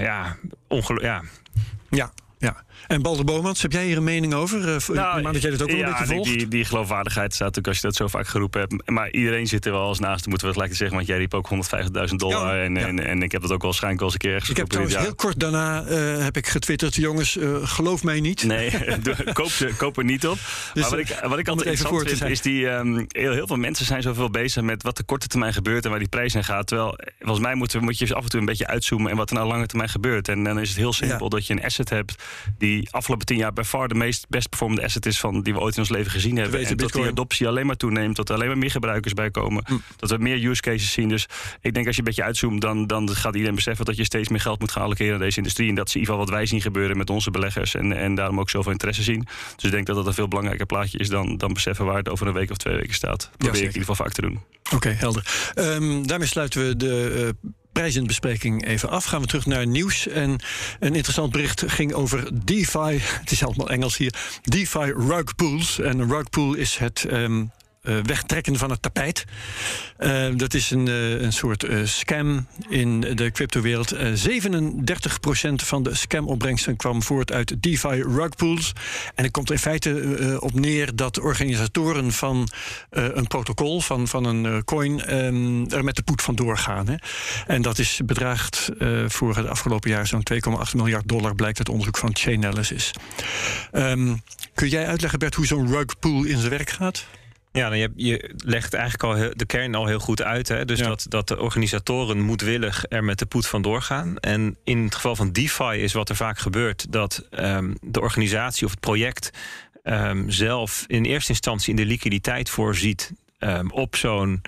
ja, 0.01 0.37
ongelo 0.69 1.03
ja, 1.03 1.23
ja, 1.91 2.13
ja. 2.39 2.65
En 2.87 3.03
Balder 3.03 3.25
Bomans, 3.25 3.63
heb 3.63 3.73
jij 3.73 3.85
hier 3.85 3.97
een 3.97 4.05
mening 4.05 4.35
over? 4.35 4.59
Uh, 4.59 4.89
nou, 4.89 5.23
dat 5.23 5.43
jij 5.43 5.51
dit 5.51 5.63
ook 5.63 5.69
wel 5.69 5.77
ja, 5.77 5.87
een 5.87 5.93
beetje 5.93 6.15
volgt? 6.15 6.31
Die, 6.31 6.49
die 6.49 6.65
geloofwaardigheid 6.65 7.35
staat 7.35 7.47
natuurlijk 7.47 7.67
als 7.67 7.77
je 7.77 7.87
dat 7.87 7.97
zo 7.97 8.19
vaak 8.19 8.29
geroepen 8.29 8.61
hebt. 8.61 8.91
Maar 8.91 9.11
iedereen 9.11 9.47
zit 9.47 9.67
er 9.67 9.73
wel 9.73 9.89
eens 9.89 9.99
naast, 9.99 10.27
moeten 10.27 10.47
we 10.47 10.53
gelijk 10.53 10.75
zeggen. 10.75 10.97
Want 10.97 11.09
jij 11.09 11.19
riep 11.19 11.35
ook 11.35 11.51
150.000 12.09 12.15
dollar. 12.17 12.63
en, 12.63 12.77
en, 12.77 13.07
en, 13.07 13.23
ik 13.23 13.33
heb 13.33 13.41
dat 13.41 13.51
ook 13.51 13.63
wel 13.63 13.71
waarschijnlijk 13.71 14.03
wel 14.03 14.13
eens 14.13 14.13
een 14.13 14.29
keer 14.29 14.33
ergens 14.33 14.51
Ik 14.51 14.57
heb 14.57 14.67
trouwens 14.67 14.97
heel 14.97 15.15
kort 15.15 15.41
daarna 15.41 15.85
uh, 15.89 16.25
heb 16.25 16.37
ik 16.37 16.47
getwitterd. 16.47 16.95
Jongens, 16.95 17.37
uh, 17.37 17.57
geloof 17.63 18.05
mij 18.05 18.21
niet. 18.21 18.43
Nee, 18.43 18.71
koop, 19.33 19.51
ze, 19.51 19.75
koop 19.77 19.99
er 19.99 20.05
niet 20.05 20.27
op. 20.27 20.39
Dus, 20.75 20.83
maar 20.83 20.91
wat 20.91 20.99
ik, 20.99 21.19
wat 21.23 21.39
ik 21.39 21.49
altijd 21.49 21.69
interessant 21.69 22.09
vind, 22.09 22.31
is 22.31 22.41
die... 22.41 22.67
Um, 22.67 23.07
heel, 23.09 23.33
heel 23.33 23.47
veel 23.47 23.57
mensen 23.57 23.87
zijn 23.87 24.03
zoveel 24.03 24.31
bezig 24.31 24.63
met 24.63 24.83
wat 24.83 24.97
de 24.97 25.03
korte 25.03 25.27
termijn 25.27 25.53
gebeurt... 25.53 25.85
en 25.85 25.91
waar 25.91 25.99
die 25.99 26.09
prijs 26.09 26.35
in 26.35 26.45
gaat. 26.45 26.67
Terwijl, 26.67 26.99
volgens 27.19 27.41
mij 27.41 27.55
moet, 27.55 27.81
moet 27.81 27.99
je 27.99 28.15
af 28.15 28.23
en 28.23 28.31
toe 28.31 28.41
een 28.41 28.47
beetje 28.47 28.67
uitzoomen... 28.67 29.11
en 29.11 29.17
wat 29.17 29.31
er 29.31 29.37
nou 29.37 29.49
lange 29.49 29.67
termijn 29.67 29.91
gebeurt. 29.91 30.29
En 30.29 30.45
dan 30.45 30.61
is 30.61 30.69
het 30.69 30.79
heel 30.79 30.93
simpel 30.93 31.29
dat 31.29 31.47
je 31.47 31.53
een 31.53 31.65
asset 31.65 31.91
hebt... 31.91 32.23
die 32.59 32.68
afgelopen 32.91 33.27
tien 33.27 33.37
jaar 33.37 33.53
bij 33.53 33.65
far 33.65 33.89
de 33.89 33.95
meest 33.95 34.27
best 34.29 34.49
performende 34.49 34.85
asset 34.85 35.07
is 35.07 35.21
van 35.21 35.43
die 35.43 35.53
we 35.53 35.61
ooit 35.61 35.75
in 35.75 35.81
ons 35.81 35.91
leven 35.91 36.11
gezien 36.11 36.37
hebben. 36.37 36.67
En 36.67 36.77
dat 36.77 36.93
die 36.93 37.07
adoptie 37.07 37.49
alleen 37.49 37.67
maar 37.67 37.77
toeneemt, 37.77 38.17
dat 38.17 38.29
er 38.29 38.35
alleen 38.35 38.47
maar 38.49 38.59
meer 38.59 38.71
gebruikers 38.71 39.15
bij 39.15 39.31
komen, 39.31 39.63
hm. 39.67 39.75
dat 39.97 40.11
we 40.11 40.19
meer 40.19 40.47
use 40.47 40.61
cases 40.61 40.93
zien. 40.93 41.09
Dus 41.09 41.27
ik 41.61 41.75
denk 41.75 41.87
als 41.87 41.95
je 41.95 42.01
een 42.01 42.09
beetje 42.09 42.23
uitzoomt, 42.23 42.61
dan, 42.61 42.87
dan 42.87 43.09
gaat 43.11 43.35
iedereen 43.35 43.55
beseffen 43.55 43.85
dat 43.85 43.97
je 43.97 44.05
steeds 44.05 44.29
meer 44.29 44.41
geld 44.41 44.61
moet 44.61 44.73
gaan 44.73 44.83
allokeren 44.83 45.15
aan 45.15 45.21
deze 45.21 45.37
industrie. 45.37 45.69
En 45.69 45.75
dat 45.75 45.89
is 45.89 45.95
in 45.95 46.01
ieder 46.01 46.15
geval 46.15 46.29
wat 46.29 46.39
wij 46.39 46.47
zien 46.47 46.61
gebeuren 46.61 46.97
met 46.97 47.11
onze 47.11 47.31
beleggers 47.31 47.75
en, 47.75 47.93
en 47.93 48.15
daarom 48.15 48.41
ook 48.41 48.51
zoveel 48.51 48.73
interesse 48.73 49.03
zien. 49.03 49.27
Dus 49.57 49.65
ik 49.65 49.71
denk 49.71 49.87
dat 49.87 49.97
dat 49.97 50.07
een 50.07 50.15
veel 50.15 50.29
belangrijker 50.29 50.67
plaatje 50.67 50.99
is 50.99 51.09
dan, 51.09 51.37
dan 51.37 51.53
beseffen 51.53 51.85
waar 51.85 51.97
het 51.97 52.09
over 52.09 52.27
een 52.27 52.33
week 52.33 52.51
of 52.51 52.57
twee 52.57 52.77
weken 52.77 52.95
staat. 52.95 53.31
Probeer 53.37 53.55
ik 53.55 53.61
in 53.61 53.67
ieder 53.67 53.81
geval 53.81 53.95
vaak 53.95 54.13
te 54.13 54.21
doen. 54.21 54.41
Oké, 54.75 54.89
helder. 54.89 55.53
Um, 55.55 56.07
daarmee 56.07 56.29
sluiten 56.29 56.67
we 56.67 56.77
de 56.77 57.35
uh, 57.43 57.51
prijzenbespreking 57.73 58.67
even 58.67 58.91
af. 58.91 59.05
Gaan 59.05 59.21
we 59.21 59.27
terug 59.27 59.47
naar 59.47 59.67
nieuws. 59.67 60.09
En 60.09 60.39
een 60.81 60.95
interessant 60.95 61.33
bericht 61.33 61.65
ging 61.67 61.93
over 61.93 62.45
DeFi. 62.45 62.99
Het 63.21 63.31
is 63.31 63.45
allemaal 63.45 63.71
Engels 63.71 63.97
hier. 63.97 64.15
DeFi 64.43 64.93
rug 64.93 65.35
pools. 65.37 65.81
En 65.81 65.99
een 65.99 66.09
rug 66.09 66.31
pool 66.31 66.55
is 66.55 66.77
het 66.77 67.07
uh, 67.11 67.43
wegtrekken 68.03 68.57
van 68.57 68.71
het 68.71 68.83
tapijt. 68.83 69.25
Uh, 69.99 70.27
dat 70.37 70.55
is 70.55 70.71
een, 70.71 70.87
uh, 70.87 71.21
een 71.21 71.33
soort 71.33 71.67
scam 71.85 72.47
in 72.69 73.01
de 73.01 73.31
cryptowereld. 73.31 73.95
37% 73.95 73.99
van 75.55 75.83
de 75.83 75.95
scamopbrengsten 75.95 76.77
kwam 76.77 77.03
voort 77.03 77.33
uit 77.33 77.63
DeFi 77.63 78.03
rug 78.03 78.37
pools. 78.37 78.73
En 79.15 79.25
het 79.25 79.33
komt 79.33 79.49
er 79.49 79.55
in 79.55 79.61
feite 79.61 80.37
op 80.41 80.55
neer 80.55 80.97
dat 80.97 81.21
organisatoren 81.21 82.13
van 82.13 82.49
een 82.91 83.27
protocol, 83.27 83.81
van, 83.81 84.09
van 84.09 84.25
een 84.25 84.65
coin, 84.65 85.15
um, 85.15 85.71
er 85.71 85.85
met 85.85 85.97
de 85.97 86.03
poet 86.03 86.23
van 86.23 86.35
doorgaan. 86.35 86.89
Hè. 86.89 86.95
En 87.47 87.63
dat 87.63 87.79
is 87.79 88.01
bedraagt 88.05 88.69
voor 89.07 89.37
het 89.37 89.47
afgelopen 89.47 89.91
jaar 89.91 90.07
zo'n 90.07 90.27
2,8 90.33 90.75
miljard 90.75 91.09
dollar, 91.09 91.35
blijkt 91.35 91.59
uit 91.59 91.69
onderzoek 91.69 91.99
van 91.99 92.17
Chainalysis. 92.17 92.93
Um, 93.73 94.23
kun 94.55 94.69
jij 94.69 94.87
uitleggen, 94.87 95.19
Bert, 95.19 95.35
hoe 95.35 95.47
zo'n 95.47 95.69
rug 95.69 95.99
pool 95.99 96.25
in 96.25 96.39
zijn 96.39 96.51
werk 96.51 96.71
gaat? 96.71 97.07
Ja, 97.59 97.73
je, 97.75 97.91
je 97.95 98.35
legt 98.37 98.75
eigenlijk 98.75 99.03
al 99.03 99.31
de 99.37 99.47
kern 99.47 99.75
al 99.75 99.87
heel 99.87 99.99
goed 99.99 100.23
uit. 100.23 100.49
Hè? 100.49 100.65
Dus 100.65 100.79
dat, 100.79 101.07
dat 101.09 101.29
de 101.29 101.41
organisatoren 101.41 102.21
moedwillig 102.21 102.85
er 102.89 103.05
met 103.05 103.19
de 103.19 103.27
poet 103.27 103.47
van 103.47 103.63
doorgaan. 103.63 104.19
En 104.19 104.57
in 104.65 104.85
het 104.85 104.95
geval 104.95 105.17
van 105.17 105.33
DeFi 105.33 105.75
is 105.75 105.93
wat 105.93 106.09
er 106.09 106.17
vaak 106.17 106.39
gebeurt... 106.39 106.93
dat 106.93 107.27
um, 107.31 107.77
de 107.81 108.01
organisatie 108.01 108.65
of 108.65 108.71
het 108.71 108.81
project 108.81 109.31
um, 109.85 110.31
zelf 110.31 110.85
in 110.87 111.05
eerste 111.05 111.31
instantie 111.31 111.71
in 111.71 111.77
de 111.77 111.87
liquiditeit 111.87 112.51
voorziet... 112.51 113.13
Um, 113.41 113.71
op 113.71 113.97
zo'n 113.97 114.43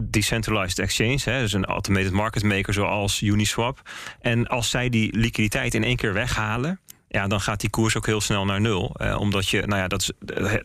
decentralized 0.00 0.78
exchange, 0.78 1.20
hè, 1.24 1.40
dus 1.40 1.52
een 1.52 1.64
automated 1.64 2.12
market 2.12 2.42
maker 2.42 2.72
zoals 2.72 3.22
Uniswap. 3.22 3.90
En 4.20 4.46
als 4.46 4.70
zij 4.70 4.88
die 4.88 5.16
liquiditeit 5.16 5.74
in 5.74 5.84
één 5.84 5.96
keer 5.96 6.12
weghalen, 6.12 6.80
ja, 7.08 7.26
dan 7.26 7.40
gaat 7.40 7.60
die 7.60 7.70
koers 7.70 7.96
ook 7.96 8.06
heel 8.06 8.20
snel 8.20 8.44
naar 8.44 8.60
nul. 8.60 8.94
Eh, 8.94 9.20
omdat 9.20 9.48
je, 9.48 9.62
nou 9.66 9.80
ja, 9.80 9.88
dat, 9.88 10.12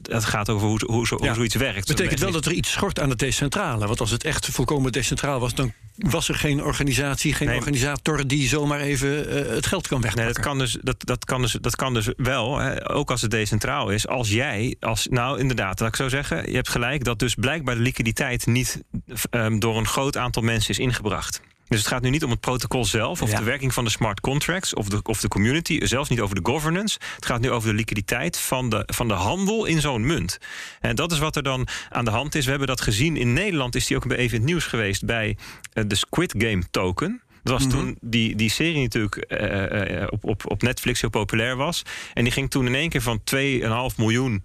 het 0.02 0.26
gaat 0.26 0.50
over 0.50 0.68
hoe, 0.68 0.82
hoe, 0.86 1.08
zo, 1.08 1.16
hoe 1.16 1.34
zoiets 1.34 1.56
werkt. 1.56 1.88
betekent 1.88 2.20
wel 2.20 2.32
dat 2.32 2.46
er 2.46 2.52
iets 2.52 2.72
schort 2.72 3.00
aan 3.00 3.10
het 3.10 3.20
decentrale. 3.20 3.88
Want 3.88 4.00
als 4.00 4.12
het 4.12 4.24
echt 4.24 4.46
volkomen 4.46 4.92
decentraal 4.92 5.40
was, 5.40 5.56
dan 5.56 5.74
was 5.96 6.30
er 6.30 6.36
geen 6.36 6.64
organisatie, 6.64 7.34
geen 7.34 7.50
organisator 7.50 8.28
die 8.28 8.48
zomaar 8.48 8.80
even 8.80 9.10
uh, 9.10 9.50
het 9.50 9.66
geld 9.66 9.88
kan 9.88 10.02
wegpakken. 10.02 10.26
Nee, 10.26 10.34
dat 10.34 10.44
kan 10.44 10.58
dus, 10.58 10.78
dat, 10.82 10.96
dat 11.00 11.26
kan 11.26 11.42
dus, 11.42 11.52
dat 11.62 11.76
kan 11.76 11.94
dus 11.94 12.10
wel, 12.18 12.58
hè, 12.58 12.92
ook 12.92 13.12
als 13.12 13.22
het 13.22 13.32
decentraal 13.32 13.90
is. 13.90 14.08
Als 14.08 14.30
jij, 14.30 14.76
als, 14.80 15.08
nou 15.10 15.40
inderdaad, 15.40 15.80
laat 15.80 15.90
ik 15.90 15.96
zo 15.96 16.10
zeggen, 16.10 16.50
je 16.50 16.56
hebt 16.56 16.70
gelijk 16.70 17.04
dat 17.04 17.20
dus 17.20 17.36
blijkbaar 17.36 17.76
de 17.76 17.82
liquiditeit 17.82 18.46
niet 18.46 18.84
um, 19.32 19.60
door 19.60 19.78
een 19.78 19.88
groot 19.88 20.18
aantal 20.18 20.42
mensen 20.42 20.70
is 20.70 20.80
ingebracht. 20.80 21.42
Dus 21.68 21.80
het 21.80 21.88
gaat 21.88 22.02
nu 22.02 22.10
niet 22.10 22.24
om 22.24 22.30
het 22.30 22.40
protocol 22.40 22.86
zelf 22.86 23.22
of 23.22 23.30
de 23.30 23.44
werking 23.44 23.74
van 23.74 23.84
de 23.84 23.90
smart 23.90 24.20
contracts 24.20 24.74
of 24.74 24.90
de, 24.90 25.00
of 25.04 25.20
de 25.20 25.28
community, 25.28 25.86
zelfs 25.86 26.10
niet 26.10 26.22
over 26.22 26.36
de 26.36 26.52
governance. 26.52 27.00
Het 27.16 27.26
gaat 27.26 27.42
nu 27.42 27.52
over 27.52 27.70
de 27.70 27.76
liquiditeit 27.76 28.40
van 28.40 28.70
de, 28.70 28.84
van 28.86 29.08
de 29.08 29.14
handel 29.14 29.66
in 29.66 29.82
zo'n 29.82 30.06
munt. 30.06 30.38
En 30.80 30.96
dat 30.96 31.12
is 31.12 31.20
wat 31.20 31.36
er 31.36 31.44
dan 31.44 31.68
aan 31.90 32.06
de 32.06 32.12
hand 32.12 32.36
is. 32.36 32.44
We 32.44 32.50
hebben 32.50 32.68
dat 32.68 32.82
gezien. 32.82 33.18
In 33.18 33.34
Nederland 33.34 33.76
is 33.76 33.88
die 33.88 33.98
ook 33.98 34.12
even 34.12 34.18
in 34.18 34.30
het 34.30 34.44
nieuws 34.44 34.66
geweest 34.66 35.06
bij 35.06 35.38
uh, 35.74 35.84
de 35.88 35.96
Squid 35.96 36.36
Game 36.38 36.64
token. 36.72 37.22
Dat 37.44 37.54
was 37.54 37.68
mhm. 37.68 37.78
toen 37.78 37.98
die, 38.02 38.36
die 38.36 38.50
serie 38.50 38.82
natuurlijk 38.82 39.26
uh, 39.28 40.00
uh, 40.00 40.08
op, 40.10 40.24
op, 40.24 40.52
op 40.52 40.62
Netflix 40.62 41.02
heel 41.02 41.10
populair 41.10 41.56
was. 41.56 41.82
En 42.14 42.24
die 42.24 42.34
ging 42.34 42.50
toen 42.50 42.66
in 42.66 42.76
één 42.76 42.90
keer 42.90 43.02
van 43.02 43.22
2,5 43.36 43.96
miljoen 43.98 44.42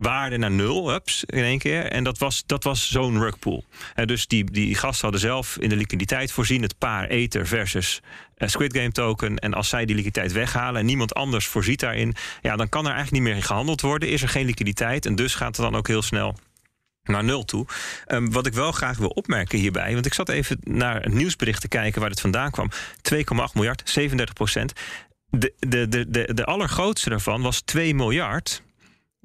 waarde 0.00 0.36
naar 0.36 0.50
nul 0.50 0.94
ups, 0.94 1.24
in 1.24 1.42
één 1.42 1.58
keer. 1.58 1.84
En 1.84 2.04
dat 2.04 2.18
was, 2.18 2.42
dat 2.46 2.64
was 2.64 2.90
zo'n 2.90 3.18
rugpool. 3.18 3.64
Uh, 3.96 4.06
dus 4.06 4.26
die, 4.26 4.50
die 4.50 4.74
gasten 4.74 5.02
hadden 5.02 5.20
zelf 5.20 5.56
in 5.56 5.68
de 5.68 5.76
liquiditeit 5.76 6.32
voorzien. 6.32 6.62
Het 6.62 6.78
paar 6.78 7.08
Ether 7.08 7.46
versus 7.46 8.00
uh, 8.36 8.48
Squid 8.48 8.76
Game 8.76 8.92
token. 8.92 9.38
En 9.38 9.54
als 9.54 9.68
zij 9.68 9.84
die 9.84 9.94
liquiditeit 9.94 10.32
weghalen 10.32 10.80
en 10.80 10.86
niemand 10.86 11.14
anders 11.14 11.46
voorziet 11.46 11.80
daarin... 11.80 12.14
ja, 12.40 12.56
dan 12.56 12.68
kan 12.68 12.86
er 12.86 12.92
eigenlijk 12.92 13.24
niet 13.24 13.32
meer 13.34 13.42
gehandeld 13.42 13.80
worden. 13.80 14.08
Is 14.08 14.22
er 14.22 14.28
geen 14.28 14.46
liquiditeit 14.46 15.06
en 15.06 15.14
dus 15.14 15.34
gaat 15.34 15.56
het 15.56 15.64
dan 15.64 15.76
ook 15.76 15.88
heel 15.88 16.02
snel 16.02 16.36
naar 17.02 17.24
nul 17.24 17.44
toe. 17.44 17.66
Um, 18.08 18.32
wat 18.32 18.46
ik 18.46 18.52
wel 18.52 18.72
graag 18.72 18.98
wil 18.98 19.08
opmerken 19.08 19.58
hierbij, 19.58 19.92
want 19.92 20.06
ik 20.06 20.14
zat 20.14 20.28
even 20.28 20.58
naar 20.60 21.04
een 21.04 21.16
nieuwsbericht 21.16 21.60
te 21.60 21.68
kijken 21.68 22.00
waar 22.00 22.10
het 22.10 22.20
vandaan 22.20 22.50
kwam. 22.50 22.70
2,8 23.14 23.20
miljard, 23.54 23.82
37 23.84 24.34
procent. 24.34 24.72
De, 25.28 25.54
de, 25.58 25.88
de, 25.88 26.10
de, 26.10 26.34
de 26.34 26.44
allergrootste 26.44 27.10
daarvan 27.10 27.42
was 27.42 27.60
2 27.60 27.94
miljard 27.94 28.62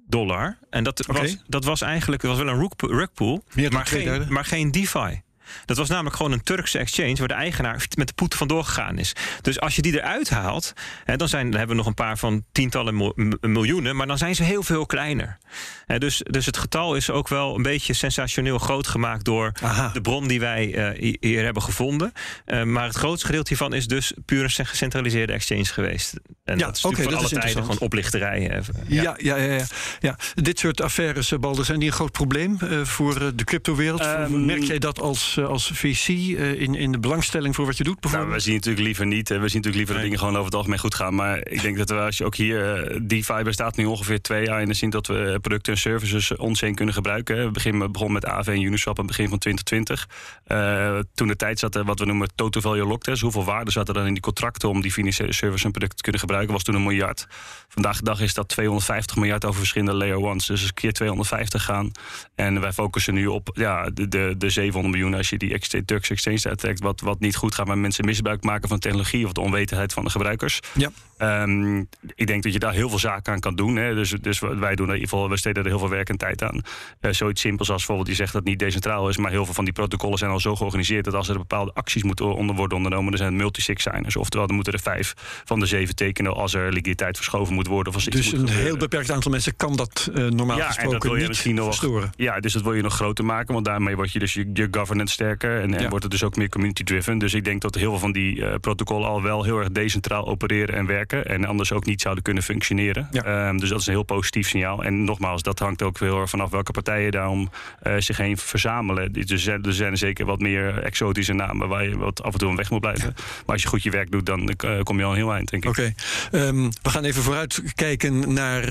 dollar. 0.08 0.58
En 0.70 0.84
dat, 0.84 1.06
was, 1.08 1.38
dat 1.48 1.64
was 1.66 1.82
eigenlijk 1.82 2.22
was 2.22 2.38
wel 2.38 2.48
een 2.48 2.70
rugpool, 2.80 3.44
maar 3.70 3.86
geen, 3.86 4.26
maar 4.30 4.46
geen 4.46 4.72
DeFi. 4.72 5.22
Dat 5.66 5.78
was 5.78 5.90
namelijk 5.90 6.16
gewoon 6.16 6.32
een 6.32 6.44
Turkse 6.44 6.78
exchange 6.78 7.16
waar 7.16 7.28
de 7.28 7.34
eigenaar 7.34 7.86
met 7.98 8.08
de 8.08 8.14
poet 8.14 8.36
vandoor 8.36 8.64
gegaan 8.64 8.98
is. 8.98 9.14
Dus 9.42 9.60
als 9.60 9.76
je 9.76 9.82
die 9.82 9.94
eruit 9.94 10.30
haalt, 10.30 10.74
hè, 11.04 11.16
dan, 11.16 11.28
zijn, 11.28 11.50
dan 11.50 11.58
hebben 11.58 11.76
we 11.76 11.82
nog 11.82 11.86
een 11.86 12.06
paar 12.06 12.18
van 12.18 12.44
tientallen 12.52 13.14
miljoenen, 13.42 13.96
maar 13.96 14.08
dan 14.08 14.18
zijn 14.18 14.36
ze 14.36 14.44
heel 14.44 14.64
veel 14.64 14.86
kleiner. 14.86 15.38
Hè, 15.86 15.98
dus, 15.98 16.22
dus 16.24 16.46
het 16.46 16.58
getal 16.58 16.96
is 16.96 17.10
ook 17.10 17.28
wel 17.28 17.56
een 17.56 17.62
beetje 17.62 17.94
sensationeel 17.94 18.58
groot 18.58 18.88
gemaakt 18.88 19.26
door 19.26 19.52
de 19.94 20.02
bron 20.02 20.28
die 20.28 20.40
wij 20.40 20.96
uh, 20.98 21.16
hier 21.20 21.44
hebben 21.44 21.64
gevonden. 21.64 22.14
Uh, 22.46 22.64
maar 22.64 22.86
het 22.86 22.96
grootste 22.96 23.26
gedeelte 23.26 23.50
hiervan 23.50 23.74
is 23.74 23.88
dus 23.88 24.14
puur 24.26 24.54
een 24.58 24.66
gecentraliseerde 24.66 25.34
exchange 25.34 25.66
geweest. 25.66 26.14
En 26.44 26.58
ja, 26.58 26.66
dat 26.66 26.76
is 26.76 26.86
okay, 26.86 27.04
voor 27.04 27.16
alle 27.16 27.30
tijden 27.30 27.62
gewoon 27.62 27.80
oplichterij. 27.80 28.42
Ja. 28.42 28.62
Ja, 28.88 29.16
ja, 29.18 29.36
ja, 29.36 29.54
ja, 29.54 29.66
ja. 30.00 30.18
Dit 30.34 30.60
soort 30.60 30.82
affaires, 30.82 31.34
Balder, 31.40 31.66
zijn 31.66 31.80
die 31.80 31.88
een 31.88 31.96
groot 31.96 32.12
probleem 32.12 32.58
uh, 32.64 32.86
voor 32.86 33.36
de 33.36 33.44
cryptowereld? 33.44 34.02
Um, 34.02 34.46
Merk 34.46 34.64
jij 34.64 34.80
dat 34.80 35.02
als 35.02 35.35
als, 35.38 35.48
als 35.48 35.72
VC 35.74 36.08
in, 36.08 36.76
in 36.76 36.92
de 36.92 37.00
belangstelling 37.00 37.56
voor 37.56 37.66
wat 37.66 37.78
je 37.78 37.84
doet? 37.84 38.12
Nou, 38.12 38.30
we 38.30 38.40
zien 38.40 38.54
natuurlijk 38.54 38.86
liever 38.86 39.06
niet. 39.06 39.30
We 39.30 39.36
zien 39.36 39.42
natuurlijk 39.42 39.76
liever 39.76 39.94
dat 39.94 40.04
dingen 40.04 40.20
gewoon 40.20 40.34
over 40.34 40.46
het 40.46 40.56
algemeen 40.56 40.80
goed 40.80 40.96
gaan. 40.96 41.16
Maar 41.16 41.38
ik 41.38 41.62
denk 41.62 41.78
dat 41.78 41.90
we, 41.90 41.96
als 41.96 42.18
je 42.18 42.26
ook 42.26 42.36
hier, 42.36 42.92
DeFi 43.04 43.44
bestaat 43.44 43.76
nu 43.76 43.86
ongeveer 43.86 44.22
twee 44.22 44.46
jaar. 44.46 44.60
En 44.60 44.66
dan 44.66 44.76
zien 44.76 44.90
dat 44.90 45.08
we 45.08 45.38
producten 45.42 45.74
en 45.74 45.80
services 45.80 46.36
ons 46.36 46.62
heen 46.62 46.76
kunnen 46.76 46.94
gebruiken. 46.94 47.46
We 47.46 47.52
beginnen, 47.52 47.92
begonnen 47.92 48.22
met 48.22 48.26
AV 48.32 48.48
en 48.48 48.62
Uniswap 48.62 49.00
aan 49.00 49.06
het 49.06 49.16
begin 49.16 49.30
van 49.30 49.38
2020. 49.38 51.04
toen 51.14 51.28
de 51.28 51.36
tijd 51.36 51.60
zat, 51.60 51.82
wat 51.84 52.00
we 52.00 52.06
noemen 52.06 52.30
total 52.36 52.62
value 52.62 52.86
locked. 52.86 53.06
Dus 53.06 53.22
hoeveel 53.22 53.44
waarde 53.44 53.72
zat 53.72 53.88
er 53.88 53.94
dan 53.94 54.06
in 54.06 54.14
die 54.14 54.22
contracten 54.22 54.70
om 54.70 54.82
die 54.82 54.92
financiële 54.92 55.34
service 55.34 55.66
en 55.66 55.72
producten 55.72 55.98
te 55.98 56.04
kunnen 56.04 56.22
gebruiken, 56.22 56.54
was 56.54 56.64
toen 56.64 56.76
een 56.76 56.84
miljard. 56.84 57.28
Vandaag 57.68 57.98
de 57.98 58.04
dag 58.04 58.22
is 58.22 58.34
dat 58.34 58.48
250 58.48 59.16
miljard 59.16 59.46
over 59.46 59.60
verschillende 59.60 59.94
layer 59.94 60.22
ones. 60.22 60.46
Dus 60.46 60.64
een 60.64 60.74
keer 60.74 60.94
250 60.94 61.64
gaan. 61.64 61.92
En 62.36 62.62
wij 62.62 62.74
focussen 62.74 63.14
nu 63.14 63.28
op 63.28 63.50
ja, 63.54 63.90
de, 63.90 64.08
de, 64.08 64.36
de 64.38 64.50
700 64.50 64.94
miljoen 64.96 65.16
als 65.32 65.40
je 65.40 65.70
die 65.70 65.86
Turks 65.86 66.10
Exchange 66.10 66.42
uittrekt. 66.44 66.80
Wat, 66.80 67.02
wat 67.02 67.20
niet 67.20 67.36
goed 67.36 67.56
gaat, 67.56 67.68
maar 67.68 67.78
mensen 67.78 68.06
misbruik 68.06 68.44
maken 68.44 68.70
van 68.70 68.80
technologie 68.80 69.26
of 69.26 69.32
de 69.32 69.42
onwetendheid 69.42 69.94
van 69.94 70.04
de 70.04 70.10
gebruikers. 70.10 70.60
Ja. 70.74 70.92
Um, 71.18 71.90
ik 72.16 72.28
denk 72.28 72.44
dat 72.44 72.54
je 72.54 72.60
daar 72.60 72.74
heel 72.74 72.90
veel 72.90 73.00
zaken 73.00 73.34
aan 73.34 73.40
kan 73.40 73.56
doen. 73.56 73.76
Hè. 73.76 73.96
Dus, 73.96 74.10
dus 74.10 74.40
wij 74.40 74.76
doen 74.76 74.88
in 74.88 74.94
ieder 74.94 75.10
geval, 75.10 75.30
we 75.30 75.38
steden 75.38 75.64
er 75.64 75.70
heel 75.70 75.80
veel 75.80 75.90
werk 75.90 76.10
en 76.10 76.18
tijd 76.18 76.44
aan. 76.44 76.62
Uh, 77.02 77.12
zoiets 77.12 77.42
simpels 77.42 77.70
als 77.70 77.78
bijvoorbeeld, 77.78 78.08
je 78.08 78.16
zegt 78.16 78.34
dat 78.34 78.42
het 78.42 78.50
niet 78.50 78.60
decentraal 78.60 79.10
is, 79.10 79.18
maar 79.18 79.32
heel 79.32 79.46
veel 79.46 79.54
van 79.54 79.64
die 79.64 79.74
protocollen 79.74 80.18
zijn 80.18 80.32
al 80.32 80.40
zo 80.40 80.56
georganiseerd 80.56 81.06
dat 81.06 81.14
als 81.14 81.28
er 81.28 81.38
bepaalde 81.38 81.74
acties 81.74 82.04
moeten 82.04 82.36
onder 82.36 82.56
worden 82.56 82.78
ondernomen, 82.78 83.10
dan 83.10 83.18
zijn 83.18 83.32
het 83.32 83.42
multisig 83.42 83.82
signers. 83.82 84.16
Oftewel, 84.16 84.48
dan 84.48 84.56
moeten 84.56 84.74
er 84.74 84.80
vijf 84.80 85.14
van 85.46 85.60
de 85.60 85.66
zeven 85.66 85.96
tekenen 85.96 86.36
als 86.36 86.54
er 86.54 86.74
liquiditeit 86.74 87.16
verschoven 87.16 87.54
moet 87.54 87.68
worden. 87.68 87.94
Of 87.94 87.96
als 87.96 88.06
dus 88.06 88.32
een 88.32 88.48
heel 88.48 88.78
beperkt 88.78 89.12
aantal 89.12 89.32
mensen 89.32 89.56
kan 89.56 89.76
dat 89.76 90.10
uh, 90.14 90.28
normaal 90.28 90.58
ja, 90.58 90.66
gesproken 90.66 90.94
en 90.94 91.00
dat 91.00 91.04
wil 91.12 91.22
je 91.22 91.28
misschien 91.28 91.56
nog 91.56 91.66
verstoren. 91.66 92.12
Ja, 92.16 92.40
dus 92.40 92.54
dat 92.54 92.62
wil 92.62 92.74
je 92.74 92.82
nog 92.82 92.94
groter 92.94 93.26
maken, 93.26 93.54
want 93.54 93.66
daarmee 93.66 93.96
word 93.96 94.12
je 94.12 94.20
dus 94.20 94.34
je, 94.34 94.50
je 94.54 94.68
governance 94.72 95.15
sterker 95.16 95.62
en, 95.62 95.74
en 95.74 95.90
wordt 95.90 96.04
het 96.04 96.12
dus 96.12 96.24
ook 96.24 96.36
meer 96.36 96.50
community 96.50 96.84
driven. 96.84 97.18
Dus 97.18 97.34
ik 97.34 97.44
denk 97.44 97.62
dat 97.62 97.76
heel 97.76 97.90
veel 97.90 98.00
van 98.00 98.12
die 98.12 98.36
uh, 98.36 98.54
protocollen 98.62 99.08
al 99.08 99.22
wel 99.22 99.44
heel 99.44 99.60
erg 99.60 99.70
decentraal 99.70 100.28
opereren 100.28 100.76
en 100.76 100.86
werken 100.86 101.26
en 101.26 101.46
anders 101.46 101.72
ook 101.72 101.86
niet 101.86 102.02
zouden 102.02 102.24
kunnen 102.24 102.44
functioneren. 102.44 103.08
Ja. 103.12 103.48
Um, 103.48 103.60
dus 103.60 103.70
dat 103.70 103.80
is 103.80 103.86
een 103.88 103.94
heel 103.94 104.04
positief 104.04 104.48
signaal. 104.48 104.84
En 104.84 105.04
nogmaals, 105.04 105.42
dat 105.42 105.60
hangt 105.60 105.82
ook 105.82 106.00
heel 106.00 106.28
vanaf 106.28 106.50
welke 106.50 106.72
partijen 106.72 107.12
daarom 107.12 107.50
uh, 107.84 107.94
zich 107.98 108.18
heen 108.18 108.38
verzamelen. 108.38 109.12
Dus 109.14 109.46
er 109.46 109.74
zijn 109.74 109.98
zeker 109.98 110.26
wat 110.26 110.40
meer 110.40 110.84
exotische 110.84 111.34
namen 111.34 111.68
waar 111.68 111.84
je 111.84 111.98
wat 111.98 112.24
af 112.24 112.34
en 112.34 112.40
toe 112.40 112.50
een 112.50 112.56
weg 112.56 112.70
moet 112.70 112.80
blijven. 112.80 113.14
Maar 113.16 113.56
als 113.56 113.62
je 113.62 113.68
goed 113.68 113.84
je 113.84 113.90
werk 113.90 114.12
doet, 114.12 114.26
dan 114.26 114.54
uh, 114.66 114.82
kom 114.82 114.98
je 114.98 115.04
al 115.04 115.12
een 115.12 115.18
heel 115.18 115.34
eind, 115.34 115.50
denk 115.50 115.64
ik. 115.64 115.70
Oké. 115.70 115.94
Okay. 116.32 116.48
Um, 116.48 116.70
we 116.82 116.90
gaan 116.90 117.04
even 117.04 117.24
vooruit 117.24 117.62
kijken 117.76 118.34
naar 118.34 118.62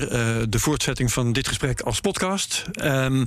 de 0.49 0.59
voortzetting 0.59 1.11
van 1.11 1.33
dit 1.33 1.47
gesprek 1.47 1.81
als 1.81 1.99
podcast. 1.99 2.65
Um, 2.83 3.25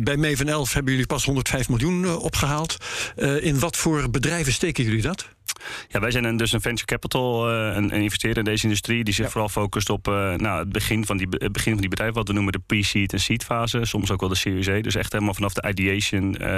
bij 0.00 0.16
Maven 0.16 0.48
11 0.48 0.72
hebben 0.72 0.92
jullie 0.92 1.06
pas 1.06 1.24
105 1.24 1.68
miljoen 1.68 2.06
opgehaald. 2.36 2.76
in 3.40 3.58
wat 3.58 3.76
voor 3.76 4.10
bedrijven 4.10 4.52
steken 4.52 4.84
jullie 4.84 5.02
dat? 5.02 5.28
Ja, 5.88 6.00
wij 6.00 6.10
zijn 6.10 6.24
een, 6.24 6.36
dus 6.36 6.52
een 6.52 6.60
venture 6.60 6.86
capital 6.86 7.52
uh, 7.52 7.76
een, 7.76 7.90
investeerder 7.90 8.38
in 8.38 8.44
deze 8.44 8.64
industrie 8.64 9.04
die 9.04 9.14
zich 9.14 9.30
vooral 9.30 9.48
focust 9.48 9.90
op 9.90 10.08
uh, 10.08 10.34
nou, 10.34 10.58
het, 10.58 10.68
begin 10.68 11.06
van 11.06 11.16
die, 11.16 11.26
het 11.30 11.52
begin 11.52 11.72
van 11.72 11.80
die 11.80 11.90
bedrijven, 11.90 12.16
wat 12.16 12.28
we 12.28 12.34
noemen 12.34 12.52
de 12.52 12.60
pre-seed 12.66 13.12
en 13.12 13.20
seed 13.20 13.44
fase, 13.44 13.84
soms 13.84 14.10
ook 14.10 14.20
wel 14.20 14.28
de 14.28 14.34
Series 14.34 14.68
A. 14.68 14.80
Dus 14.80 14.94
echt 14.94 15.12
helemaal 15.12 15.34
vanaf 15.34 15.52
de 15.52 15.68
ideation. 15.68 16.36
Uh, 16.40 16.48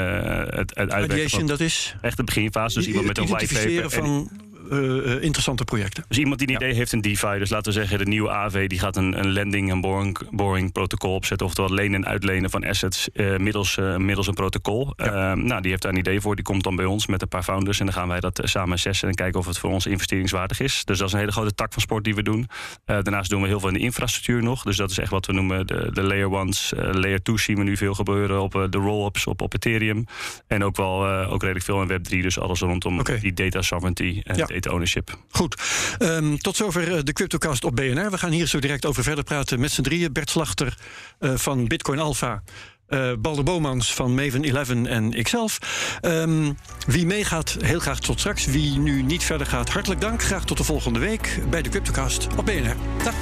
het, 0.46 0.74
het 0.74 0.92
ideation, 1.04 1.46
dat 1.46 1.60
is? 1.60 1.94
Echt 2.00 2.16
de 2.16 2.24
beginfase. 2.24 2.78
Dus 2.78 2.86
iemand 2.86 3.06
met 3.06 3.18
een 3.18 3.26
white 3.26 3.54
paper. 3.54 3.90
Van 3.90 4.30
uh, 4.70 5.22
interessante 5.22 5.64
projecten. 5.64 6.04
Dus 6.08 6.18
iemand 6.18 6.38
die 6.38 6.48
een 6.48 6.54
idee 6.54 6.74
heeft 6.74 6.92
in 6.92 7.00
DeFi, 7.00 7.38
dus 7.38 7.50
laten 7.50 7.72
we 7.72 7.78
zeggen 7.78 7.98
de 7.98 8.04
nieuwe 8.04 8.30
AV, 8.30 8.66
die 8.66 8.78
gaat 8.78 8.96
een, 8.96 9.18
een 9.18 9.30
lending 9.30 9.70
en 9.70 9.80
borrowing, 9.80 10.30
borrowing 10.30 10.72
protocol 10.72 11.14
opzetten, 11.14 11.46
oftewel 11.46 11.72
lenen 11.74 12.04
en 12.04 12.10
uitlenen 12.10 12.50
van 12.50 12.64
assets 12.64 13.08
uh, 13.12 13.36
middels, 13.36 13.76
uh, 13.76 13.96
middels 13.96 14.26
een 14.26 14.34
protocol. 14.34 14.92
Ja. 14.96 15.34
nou, 15.34 15.60
die 15.60 15.70
heeft 15.70 15.82
daar 15.82 15.92
een 15.92 15.98
idee 15.98 16.20
voor, 16.20 16.34
die 16.34 16.44
komt 16.44 16.62
dan 16.62 16.76
bij 16.76 16.84
ons 16.84 17.06
met 17.06 17.22
een 17.22 17.28
paar 17.28 17.42
founders 17.42 17.78
en 17.78 17.84
dan 17.84 17.94
gaan 17.94 18.08
wij 18.08 18.20
dat 18.20 18.40
samen 18.44 18.72
assessen 18.72 19.08
en 19.08 19.14
kijken 19.14 19.40
of 19.40 19.46
het 19.46 19.58
voor 19.58 19.70
ons 19.70 19.86
investeringswaardig 19.86 20.60
is. 20.60 20.84
Dus 20.84 20.98
dat 20.98 21.06
is 21.06 21.12
een 21.12 21.18
hele 21.18 21.32
grote 21.32 21.54
tak 21.54 21.72
van 21.72 21.82
sport 21.82 22.04
die 22.04 22.14
we 22.14 22.22
doen. 22.22 22.48
daarnaast 22.84 23.30
doen 23.30 23.42
we 23.42 23.48
heel 23.48 23.60
veel 23.60 23.68
in 23.68 23.74
de 23.74 23.80
infrastructuur 23.80 24.42
nog, 24.42 24.62
dus 24.62 24.76
dat 24.76 24.90
is 24.90 24.98
echt 24.98 25.10
wat 25.10 25.26
we 25.26 25.32
noemen 25.32 25.66
de, 25.66 25.90
de 25.92 26.02
layer 26.02 26.30
ones, 26.30 26.72
layer 26.76 27.22
2 27.22 27.38
zien 27.38 27.56
we 27.56 27.62
nu 27.62 27.76
veel 27.76 27.94
gebeuren 27.94 28.40
op 28.40 28.52
de 28.52 28.78
roll-ups 28.78 29.26
op, 29.26 29.40
op 29.40 29.54
Ethereum 29.54 30.04
en 30.46 30.64
ook 30.64 30.76
wel 30.76 31.06
ook 31.08 31.40
redelijk 31.40 31.64
veel 31.64 31.82
in 31.82 31.88
Web3, 31.88 32.22
dus 32.22 32.38
alles 32.38 32.60
rondom 32.60 32.98
okay. 32.98 33.18
die 33.18 33.32
data 33.32 33.62
sovereignty 33.62 34.20
en 34.24 34.36
ja 34.36 34.46
ownership. 34.66 35.18
Goed. 35.30 35.56
Um, 35.98 36.38
tot 36.38 36.56
zover 36.56 36.96
eh, 36.96 37.02
de 37.02 37.12
CryptoCast 37.12 37.64
op 37.64 37.76
BNR. 37.76 38.10
We 38.10 38.18
gaan 38.18 38.30
hier 38.30 38.46
zo 38.46 38.58
direct 38.58 38.86
over 38.86 39.02
verder 39.02 39.24
praten 39.24 39.60
met 39.60 39.70
z'n 39.70 39.82
drieën. 39.82 40.12
Bert 40.12 40.30
Slachter 40.30 40.76
uh, 41.20 41.32
van 41.34 41.66
Bitcoin 41.66 41.98
Alpha. 41.98 42.42
Uh, 42.88 43.12
Balder 43.18 43.44
Bomans 43.44 43.94
van 43.94 44.14
Maven 44.14 44.44
11 44.44 44.68
en 44.86 45.12
ikzelf. 45.12 45.58
Um, 46.02 46.58
wie 46.86 47.06
meegaat, 47.06 47.56
heel 47.60 47.80
graag 47.80 48.00
tot 48.00 48.18
straks. 48.18 48.46
Wie 48.46 48.78
nu 48.78 49.02
niet 49.02 49.24
verder 49.24 49.46
gaat, 49.46 49.70
hartelijk 49.70 50.00
dank. 50.00 50.22
Graag 50.22 50.44
tot 50.44 50.56
de 50.56 50.64
volgende 50.64 50.98
week 50.98 51.38
bij 51.50 51.62
de 51.62 51.68
CryptoCast 51.68 52.26
op 52.36 52.44
BNR. 52.44 52.76
Dag. 53.04 53.14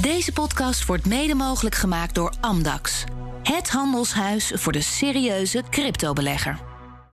Deze 0.00 0.32
podcast 0.32 0.86
wordt 0.86 1.06
mede 1.06 1.34
mogelijk 1.34 1.74
gemaakt 1.74 2.14
door 2.14 2.32
Amdax. 2.40 3.04
Het 3.42 3.70
handelshuis 3.70 4.52
voor 4.54 4.72
de 4.72 4.80
serieuze 4.80 5.62
cryptobelegger. 5.70 6.71